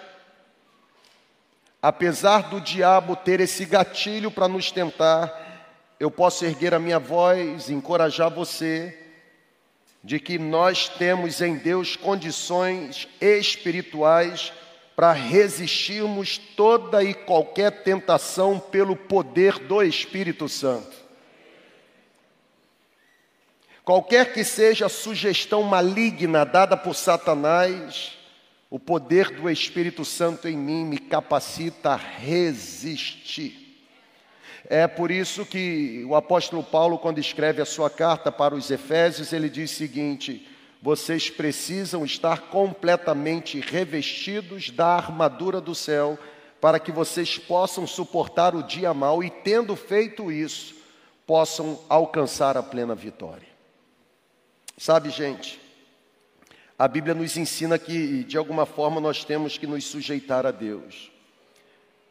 Apesar 1.82 2.50
do 2.50 2.60
diabo 2.60 3.16
ter 3.16 3.40
esse 3.40 3.64
gatilho 3.64 4.30
para 4.30 4.46
nos 4.46 4.70
tentar, 4.70 5.66
eu 5.98 6.08
posso 6.08 6.44
erguer 6.44 6.72
a 6.72 6.78
minha 6.78 7.00
voz 7.00 7.68
e 7.68 7.74
encorajar 7.74 8.30
você 8.30 8.96
de 10.04 10.20
que 10.20 10.38
nós 10.38 10.88
temos 10.88 11.42
em 11.42 11.56
Deus 11.56 11.96
condições 11.96 13.08
espirituais 13.20 14.52
para 14.94 15.12
resistirmos 15.12 16.38
toda 16.38 17.02
e 17.02 17.14
qualquer 17.14 17.82
tentação 17.82 18.58
pelo 18.58 18.94
poder 18.94 19.58
do 19.58 19.82
Espírito 19.82 20.48
Santo. 20.48 21.02
Qualquer 23.84 24.32
que 24.32 24.44
seja 24.44 24.86
a 24.86 24.90
sugestão 24.90 25.62
maligna 25.62 26.44
dada 26.44 26.76
por 26.76 26.94
Satanás, 26.94 28.16
o 28.70 28.78
poder 28.78 29.30
do 29.30 29.50
Espírito 29.50 30.04
Santo 30.04 30.48
em 30.48 30.56
mim 30.56 30.84
me 30.84 30.98
capacita 30.98 31.90
a 31.90 31.96
resistir. 31.96 33.62
É 34.68 34.86
por 34.86 35.10
isso 35.10 35.44
que 35.44 36.04
o 36.06 36.14
apóstolo 36.14 36.62
Paulo, 36.62 36.98
quando 36.98 37.18
escreve 37.18 37.60
a 37.60 37.66
sua 37.66 37.90
carta 37.90 38.30
para 38.30 38.54
os 38.54 38.70
Efésios, 38.70 39.32
ele 39.32 39.50
diz 39.50 39.72
o 39.72 39.74
seguinte: 39.74 40.48
vocês 40.82 41.30
precisam 41.30 42.04
estar 42.04 42.48
completamente 42.48 43.60
revestidos 43.60 44.70
da 44.70 44.88
armadura 44.88 45.60
do 45.60 45.76
céu, 45.76 46.18
para 46.60 46.80
que 46.80 46.90
vocês 46.90 47.38
possam 47.38 47.86
suportar 47.86 48.56
o 48.56 48.64
dia 48.64 48.92
mal 48.92 49.22
e, 49.22 49.30
tendo 49.30 49.76
feito 49.76 50.30
isso, 50.30 50.74
possam 51.24 51.78
alcançar 51.88 52.56
a 52.56 52.62
plena 52.62 52.96
vitória. 52.96 53.46
Sabe, 54.76 55.10
gente, 55.10 55.60
a 56.76 56.88
Bíblia 56.88 57.14
nos 57.14 57.36
ensina 57.36 57.78
que, 57.78 58.24
de 58.24 58.36
alguma 58.36 58.66
forma, 58.66 59.00
nós 59.00 59.24
temos 59.24 59.56
que 59.56 59.68
nos 59.68 59.84
sujeitar 59.84 60.44
a 60.44 60.50
Deus. 60.50 61.12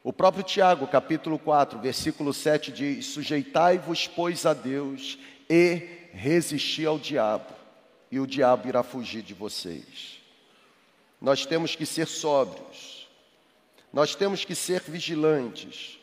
O 0.01 0.13
próprio 0.13 0.43
Tiago, 0.43 0.87
capítulo 0.87 1.37
4, 1.37 1.77
versículo 1.77 2.33
7 2.33 2.71
diz: 2.71 3.07
Sujeitai-vos, 3.07 4.07
pois, 4.07 4.45
a 4.45 4.53
Deus 4.53 5.19
e 5.49 6.07
resisti 6.13 6.85
ao 6.85 6.97
diabo, 6.97 7.60
e 8.11 8.19
o 8.19 8.27
diabo 8.27 8.67
irá 8.67 8.83
fugir 8.83 9.21
de 9.21 9.33
vocês. 9.33 10.19
Nós 11.21 11.45
temos 11.45 11.75
que 11.75 11.85
ser 11.85 12.07
sóbrios, 12.07 13.07
nós 13.93 14.15
temos 14.15 14.43
que 14.43 14.53
ser 14.53 14.81
vigilantes, 14.81 15.97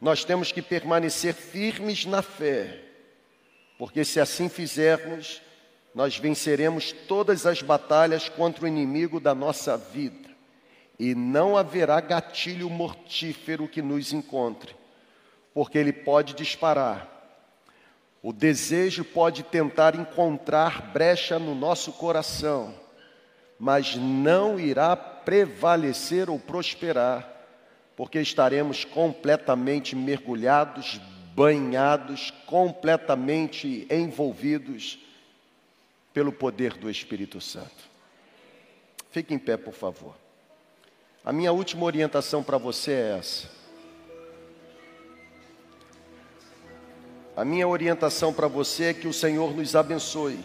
nós 0.00 0.24
temos 0.24 0.50
que 0.52 0.62
permanecer 0.62 1.34
firmes 1.34 2.06
na 2.06 2.22
fé, 2.22 2.82
porque 3.76 4.04
se 4.04 4.20
assim 4.20 4.48
fizermos, 4.48 5.42
nós 5.94 6.16
venceremos 6.16 6.92
todas 6.92 7.46
as 7.46 7.60
batalhas 7.60 8.28
contra 8.28 8.64
o 8.64 8.68
inimigo 8.68 9.20
da 9.20 9.34
nossa 9.34 9.76
vida, 9.76 10.28
e 10.98 11.14
não 11.14 11.56
haverá 11.56 12.00
gatilho 12.00 12.70
mortífero 12.70 13.68
que 13.68 13.82
nos 13.82 14.12
encontre, 14.12 14.74
porque 15.52 15.76
ele 15.76 15.92
pode 15.92 16.34
disparar. 16.34 17.17
O 18.22 18.32
desejo 18.32 19.04
pode 19.04 19.42
tentar 19.42 19.94
encontrar 19.94 20.92
brecha 20.92 21.38
no 21.38 21.54
nosso 21.54 21.92
coração, 21.92 22.74
mas 23.58 23.94
não 23.96 24.58
irá 24.58 24.96
prevalecer 24.96 26.28
ou 26.28 26.38
prosperar, 26.38 27.28
porque 27.96 28.20
estaremos 28.20 28.84
completamente 28.84 29.94
mergulhados, 29.94 31.00
banhados, 31.34 32.32
completamente 32.46 33.86
envolvidos 33.90 34.98
pelo 36.12 36.32
poder 36.32 36.74
do 36.74 36.90
Espírito 36.90 37.40
Santo. 37.40 37.88
Fique 39.10 39.32
em 39.32 39.38
pé, 39.38 39.56
por 39.56 39.74
favor. 39.74 40.16
A 41.24 41.32
minha 41.32 41.52
última 41.52 41.84
orientação 41.84 42.42
para 42.42 42.58
você 42.58 42.92
é 42.92 43.18
essa. 43.18 43.57
A 47.38 47.44
minha 47.44 47.68
orientação 47.68 48.32
para 48.32 48.48
você 48.48 48.86
é 48.86 48.92
que 48.92 49.06
o 49.06 49.12
Senhor 49.12 49.54
nos 49.54 49.76
abençoe. 49.76 50.40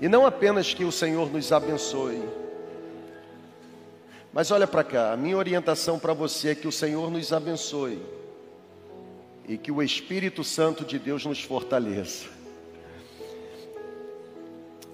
E 0.00 0.06
não 0.06 0.24
apenas 0.24 0.72
que 0.72 0.84
o 0.84 0.92
Senhor 0.92 1.28
nos 1.32 1.50
abençoe. 1.50 2.22
Mas 4.32 4.52
olha 4.52 4.68
para 4.68 4.84
cá, 4.84 5.12
a 5.12 5.16
minha 5.16 5.36
orientação 5.36 5.98
para 5.98 6.12
você 6.12 6.50
é 6.50 6.54
que 6.54 6.68
o 6.68 6.70
Senhor 6.70 7.10
nos 7.10 7.32
abençoe 7.32 8.00
e 9.48 9.58
que 9.58 9.72
o 9.72 9.82
Espírito 9.82 10.44
Santo 10.44 10.84
de 10.84 10.96
Deus 10.96 11.26
nos 11.26 11.42
fortaleça. 11.42 12.28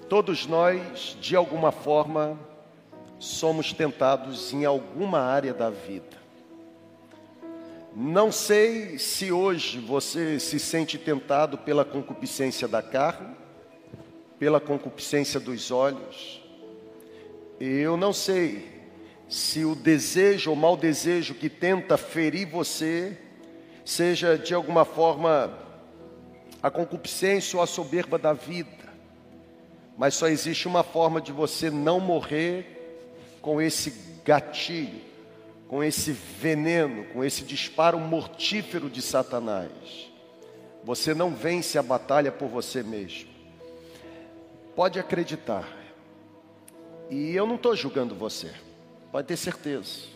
Todos 0.08 0.46
nós, 0.46 1.14
de 1.20 1.36
alguma 1.36 1.70
forma, 1.70 2.40
somos 3.18 3.74
tentados 3.74 4.50
em 4.54 4.64
alguma 4.64 5.20
área 5.20 5.52
da 5.52 5.68
vida. 5.68 6.21
Não 7.94 8.32
sei 8.32 8.98
se 8.98 9.30
hoje 9.30 9.78
você 9.78 10.40
se 10.40 10.58
sente 10.58 10.96
tentado 10.96 11.58
pela 11.58 11.84
concupiscência 11.84 12.66
da 12.66 12.80
carne, 12.80 13.36
pela 14.38 14.58
concupiscência 14.58 15.38
dos 15.38 15.70
olhos. 15.70 16.42
Eu 17.60 17.96
não 17.98 18.12
sei 18.12 18.66
se 19.28 19.64
o 19.64 19.74
desejo 19.74 20.50
ou 20.50 20.56
mau 20.56 20.76
desejo 20.76 21.34
que 21.34 21.50
tenta 21.50 21.98
ferir 21.98 22.46
você 22.46 23.18
seja 23.84 24.38
de 24.38 24.54
alguma 24.54 24.84
forma 24.84 25.52
a 26.62 26.70
concupiscência 26.70 27.58
ou 27.58 27.62
a 27.62 27.66
soberba 27.66 28.18
da 28.18 28.32
vida. 28.32 28.90
Mas 29.98 30.14
só 30.14 30.28
existe 30.28 30.66
uma 30.66 30.82
forma 30.82 31.20
de 31.20 31.30
você 31.30 31.70
não 31.70 32.00
morrer 32.00 33.36
com 33.42 33.60
esse 33.60 33.92
gatilho, 34.24 35.00
com 35.72 35.82
esse 35.82 36.12
veneno, 36.12 37.04
com 37.14 37.24
esse 37.24 37.44
disparo 37.44 37.98
mortífero 37.98 38.90
de 38.90 39.00
Satanás. 39.00 39.70
Você 40.84 41.14
não 41.14 41.34
vence 41.34 41.78
a 41.78 41.82
batalha 41.82 42.30
por 42.30 42.46
você 42.46 42.82
mesmo. 42.82 43.30
Pode 44.76 45.00
acreditar. 45.00 45.66
E 47.08 47.34
eu 47.34 47.46
não 47.46 47.54
estou 47.54 47.74
julgando 47.74 48.14
você. 48.14 48.52
Pode 49.10 49.28
ter 49.28 49.38
certeza. 49.38 50.08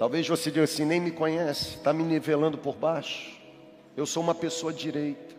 Talvez 0.00 0.26
você 0.26 0.50
diga 0.50 0.64
assim, 0.64 0.84
nem 0.84 0.98
me 0.98 1.12
conhece, 1.12 1.76
está 1.76 1.92
me 1.92 2.02
nivelando 2.02 2.58
por 2.58 2.74
baixo. 2.74 3.40
Eu 3.96 4.04
sou 4.04 4.20
uma 4.20 4.34
pessoa 4.34 4.72
direita. 4.72 5.32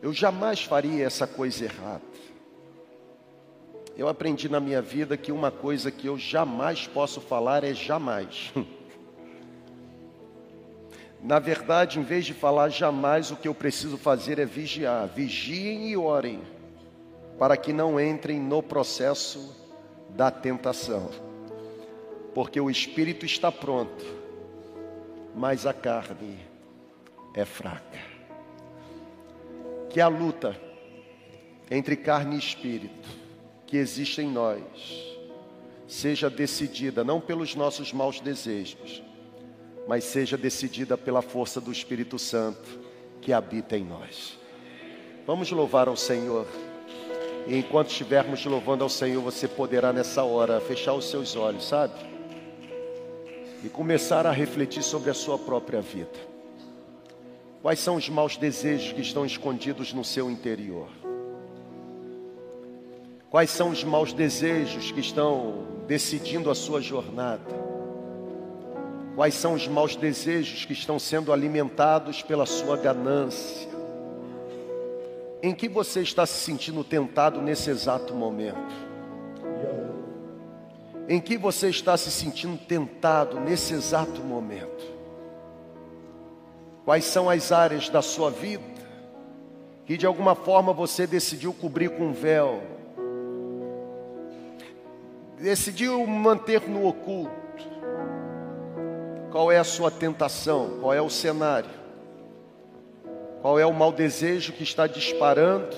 Eu 0.00 0.14
jamais 0.14 0.64
faria 0.64 1.04
essa 1.04 1.26
coisa 1.26 1.66
errada. 1.66 2.00
Eu 3.98 4.08
aprendi 4.08 4.48
na 4.48 4.60
minha 4.60 4.80
vida 4.80 5.16
que 5.16 5.32
uma 5.32 5.50
coisa 5.50 5.90
que 5.90 6.06
eu 6.06 6.16
jamais 6.16 6.86
posso 6.86 7.20
falar 7.20 7.64
é 7.64 7.74
jamais. 7.74 8.52
Na 11.20 11.40
verdade, 11.40 11.98
em 11.98 12.04
vez 12.04 12.24
de 12.24 12.32
falar 12.32 12.68
jamais, 12.68 13.32
o 13.32 13.36
que 13.36 13.48
eu 13.48 13.54
preciso 13.54 13.98
fazer 13.98 14.38
é 14.38 14.44
vigiar. 14.44 15.08
Vigiem 15.08 15.90
e 15.90 15.96
orem, 15.96 16.40
para 17.40 17.56
que 17.56 17.72
não 17.72 17.98
entrem 17.98 18.38
no 18.38 18.62
processo 18.62 19.52
da 20.10 20.30
tentação. 20.30 21.10
Porque 22.32 22.60
o 22.60 22.70
espírito 22.70 23.26
está 23.26 23.50
pronto, 23.50 24.04
mas 25.34 25.66
a 25.66 25.74
carne 25.74 26.38
é 27.34 27.44
fraca 27.44 27.98
que 29.90 30.00
a 30.00 30.06
luta 30.06 30.56
entre 31.70 31.96
carne 31.96 32.36
e 32.36 32.38
espírito 32.38 33.17
que 33.68 33.76
existe 33.76 34.22
em 34.22 34.30
nós 34.30 34.64
seja 35.86 36.28
decidida 36.28 37.04
não 37.04 37.20
pelos 37.20 37.54
nossos 37.54 37.92
maus 37.92 38.18
desejos, 38.18 39.02
mas 39.86 40.04
seja 40.04 40.36
decidida 40.36 40.98
pela 40.98 41.22
força 41.22 41.60
do 41.60 41.70
Espírito 41.70 42.18
Santo 42.18 42.80
que 43.20 43.32
habita 43.32 43.76
em 43.76 43.84
nós. 43.84 44.38
Vamos 45.26 45.50
louvar 45.50 45.86
ao 45.86 45.96
Senhor. 45.96 46.46
E 47.46 47.56
enquanto 47.56 47.90
estivermos 47.90 48.44
louvando 48.44 48.84
ao 48.84 48.90
Senhor, 48.90 49.22
você 49.22 49.46
poderá 49.46 49.92
nessa 49.92 50.22
hora 50.24 50.60
fechar 50.60 50.94
os 50.94 51.08
seus 51.08 51.36
olhos, 51.36 51.66
sabe? 51.68 51.94
E 53.64 53.68
começar 53.68 54.26
a 54.26 54.32
refletir 54.32 54.82
sobre 54.82 55.10
a 55.10 55.14
sua 55.14 55.38
própria 55.38 55.80
vida. 55.80 56.28
Quais 57.62 57.80
são 57.80 57.96
os 57.96 58.08
maus 58.08 58.36
desejos 58.36 58.92
que 58.92 59.00
estão 59.00 59.24
escondidos 59.26 59.92
no 59.92 60.04
seu 60.04 60.30
interior? 60.30 60.88
Quais 63.30 63.50
são 63.50 63.68
os 63.68 63.84
maus 63.84 64.14
desejos 64.14 64.90
que 64.90 65.00
estão 65.00 65.66
decidindo 65.86 66.50
a 66.50 66.54
sua 66.54 66.80
jornada? 66.80 67.68
Quais 69.14 69.34
são 69.34 69.52
os 69.52 69.68
maus 69.68 69.96
desejos 69.96 70.64
que 70.64 70.72
estão 70.72 70.98
sendo 70.98 71.30
alimentados 71.30 72.22
pela 72.22 72.46
sua 72.46 72.78
ganância? 72.78 73.68
Em 75.42 75.54
que 75.54 75.68
você 75.68 76.00
está 76.00 76.24
se 76.24 76.40
sentindo 76.40 76.82
tentado 76.82 77.42
nesse 77.42 77.68
exato 77.68 78.14
momento? 78.14 78.88
Em 81.06 81.20
que 81.20 81.36
você 81.36 81.68
está 81.68 81.98
se 81.98 82.10
sentindo 82.10 82.56
tentado 82.56 83.38
nesse 83.40 83.74
exato 83.74 84.22
momento? 84.22 84.84
Quais 86.86 87.04
são 87.04 87.28
as 87.28 87.52
áreas 87.52 87.90
da 87.90 88.00
sua 88.00 88.30
vida 88.30 88.78
que 89.84 89.98
de 89.98 90.06
alguma 90.06 90.34
forma 90.34 90.72
você 90.72 91.06
decidiu 91.06 91.52
cobrir 91.52 91.90
com 91.90 92.06
um 92.06 92.12
véu? 92.14 92.77
Decidiu 95.40 96.04
manter 96.04 96.68
no 96.68 96.84
oculto? 96.86 97.30
Qual 99.30 99.52
é 99.52 99.58
a 99.58 99.64
sua 99.64 99.88
tentação? 99.88 100.78
Qual 100.80 100.92
é 100.92 101.00
o 101.00 101.08
cenário? 101.08 101.70
Qual 103.40 103.56
é 103.56 103.64
o 103.64 103.72
mau 103.72 103.92
desejo 103.92 104.52
que 104.52 104.64
está 104.64 104.88
disparando 104.88 105.76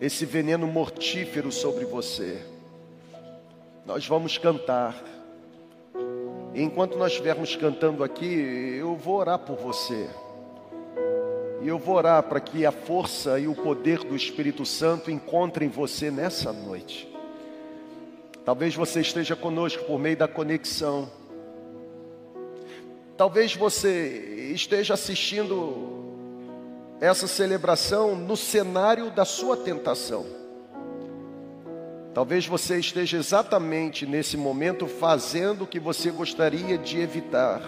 esse 0.00 0.24
veneno 0.24 0.68
mortífero 0.68 1.50
sobre 1.50 1.84
você? 1.84 2.40
Nós 3.84 4.06
vamos 4.06 4.38
cantar. 4.38 4.94
E 6.54 6.62
enquanto 6.62 6.96
nós 6.96 7.10
estivermos 7.10 7.56
cantando 7.56 8.04
aqui, 8.04 8.76
eu 8.78 8.94
vou 8.94 9.16
orar 9.16 9.40
por 9.40 9.56
você. 9.56 10.08
E 11.60 11.66
eu 11.66 11.76
vou 11.78 11.96
orar 11.96 12.22
para 12.22 12.38
que 12.38 12.64
a 12.64 12.70
força 12.70 13.40
e 13.40 13.48
o 13.48 13.54
poder 13.54 13.98
do 14.04 14.14
Espírito 14.14 14.64
Santo 14.64 15.10
encontrem 15.10 15.68
você 15.68 16.08
nessa 16.08 16.52
noite. 16.52 17.17
Talvez 18.48 18.74
você 18.74 19.02
esteja 19.02 19.36
conosco 19.36 19.84
por 19.84 19.98
meio 19.98 20.16
da 20.16 20.26
conexão. 20.26 21.10
Talvez 23.14 23.54
você 23.54 24.52
esteja 24.54 24.94
assistindo 24.94 26.96
essa 26.98 27.26
celebração 27.26 28.16
no 28.16 28.38
cenário 28.38 29.10
da 29.10 29.26
sua 29.26 29.54
tentação. 29.54 30.24
Talvez 32.14 32.46
você 32.46 32.78
esteja 32.78 33.18
exatamente 33.18 34.06
nesse 34.06 34.38
momento 34.38 34.86
fazendo 34.86 35.64
o 35.64 35.66
que 35.66 35.78
você 35.78 36.10
gostaria 36.10 36.78
de 36.78 37.00
evitar. 37.00 37.60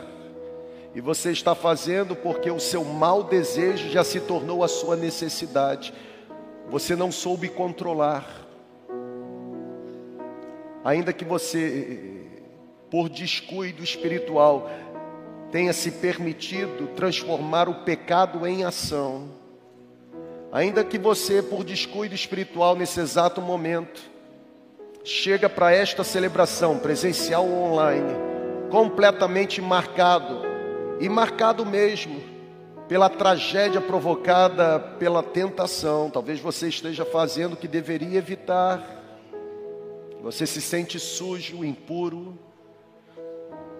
E 0.94 1.00
você 1.02 1.30
está 1.30 1.54
fazendo 1.54 2.16
porque 2.16 2.50
o 2.50 2.58
seu 2.58 2.86
mau 2.86 3.22
desejo 3.22 3.90
já 3.90 4.02
se 4.02 4.18
tornou 4.18 4.64
a 4.64 4.68
sua 4.68 4.96
necessidade. 4.96 5.92
Você 6.70 6.96
não 6.96 7.12
soube 7.12 7.50
controlar. 7.50 8.48
Ainda 10.84 11.12
que 11.12 11.24
você, 11.24 12.24
por 12.90 13.08
descuido 13.08 13.82
espiritual, 13.82 14.70
tenha 15.50 15.72
se 15.72 15.90
permitido 15.90 16.88
transformar 16.94 17.68
o 17.68 17.82
pecado 17.82 18.46
em 18.46 18.64
ação, 18.64 19.28
ainda 20.52 20.84
que 20.84 20.98
você, 20.98 21.42
por 21.42 21.64
descuido 21.64 22.14
espiritual 22.14 22.76
nesse 22.76 23.00
exato 23.00 23.40
momento, 23.40 24.00
chega 25.04 25.48
para 25.48 25.72
esta 25.72 26.04
celebração 26.04 26.78
presencial 26.78 27.46
ou 27.46 27.72
online, 27.72 28.12
completamente 28.70 29.60
marcado, 29.60 30.42
e 31.00 31.08
marcado 31.08 31.64
mesmo 31.64 32.20
pela 32.86 33.08
tragédia 33.08 33.80
provocada 33.80 34.78
pela 34.78 35.22
tentação. 35.22 36.10
Talvez 36.10 36.40
você 36.40 36.68
esteja 36.68 37.04
fazendo 37.04 37.54
o 37.54 37.56
que 37.56 37.68
deveria 37.68 38.18
evitar. 38.18 38.99
Você 40.22 40.46
se 40.46 40.60
sente 40.60 40.98
sujo, 40.98 41.64
impuro, 41.64 42.38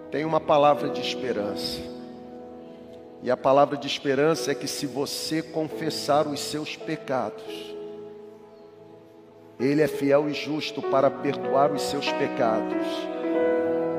tem 0.09 0.25
uma 0.25 0.39
palavra 0.39 0.89
de 0.89 0.99
esperança. 0.99 1.79
E 3.23 3.29
a 3.29 3.37
palavra 3.37 3.77
de 3.77 3.85
esperança 3.85 4.51
é 4.51 4.55
que 4.55 4.67
se 4.67 4.87
você 4.87 5.43
confessar 5.43 6.27
os 6.27 6.39
seus 6.39 6.75
pecados, 6.75 7.75
Ele 9.59 9.81
é 9.81 9.87
fiel 9.87 10.27
e 10.27 10.33
justo 10.33 10.81
para 10.81 11.11
perdoar 11.11 11.71
os 11.71 11.83
seus 11.83 12.11
pecados 12.13 12.87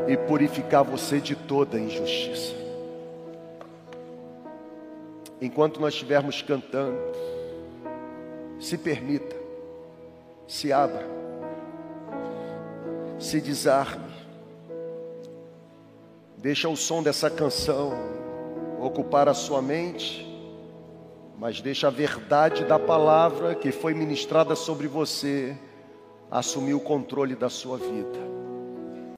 e 0.08 0.16
purificar 0.16 0.82
você 0.82 1.20
de 1.20 1.36
toda 1.36 1.78
injustiça. 1.78 2.54
Enquanto 5.40 5.80
nós 5.80 5.94
estivermos 5.94 6.42
cantando, 6.42 6.98
se 8.58 8.76
permita, 8.76 9.36
se 10.48 10.72
abra, 10.72 11.11
se 13.22 13.40
desarme, 13.40 14.12
Deixa 16.42 16.68
o 16.68 16.76
som 16.76 17.04
dessa 17.04 17.30
canção 17.30 17.92
ocupar 18.80 19.28
a 19.28 19.34
sua 19.34 19.62
mente, 19.62 20.26
mas 21.38 21.60
deixa 21.60 21.86
a 21.86 21.90
verdade 21.90 22.64
da 22.64 22.80
palavra 22.80 23.54
que 23.54 23.70
foi 23.70 23.94
ministrada 23.94 24.56
sobre 24.56 24.88
você 24.88 25.56
assumir 26.28 26.74
o 26.74 26.80
controle 26.80 27.36
da 27.36 27.48
sua 27.48 27.78
vida. 27.78 28.31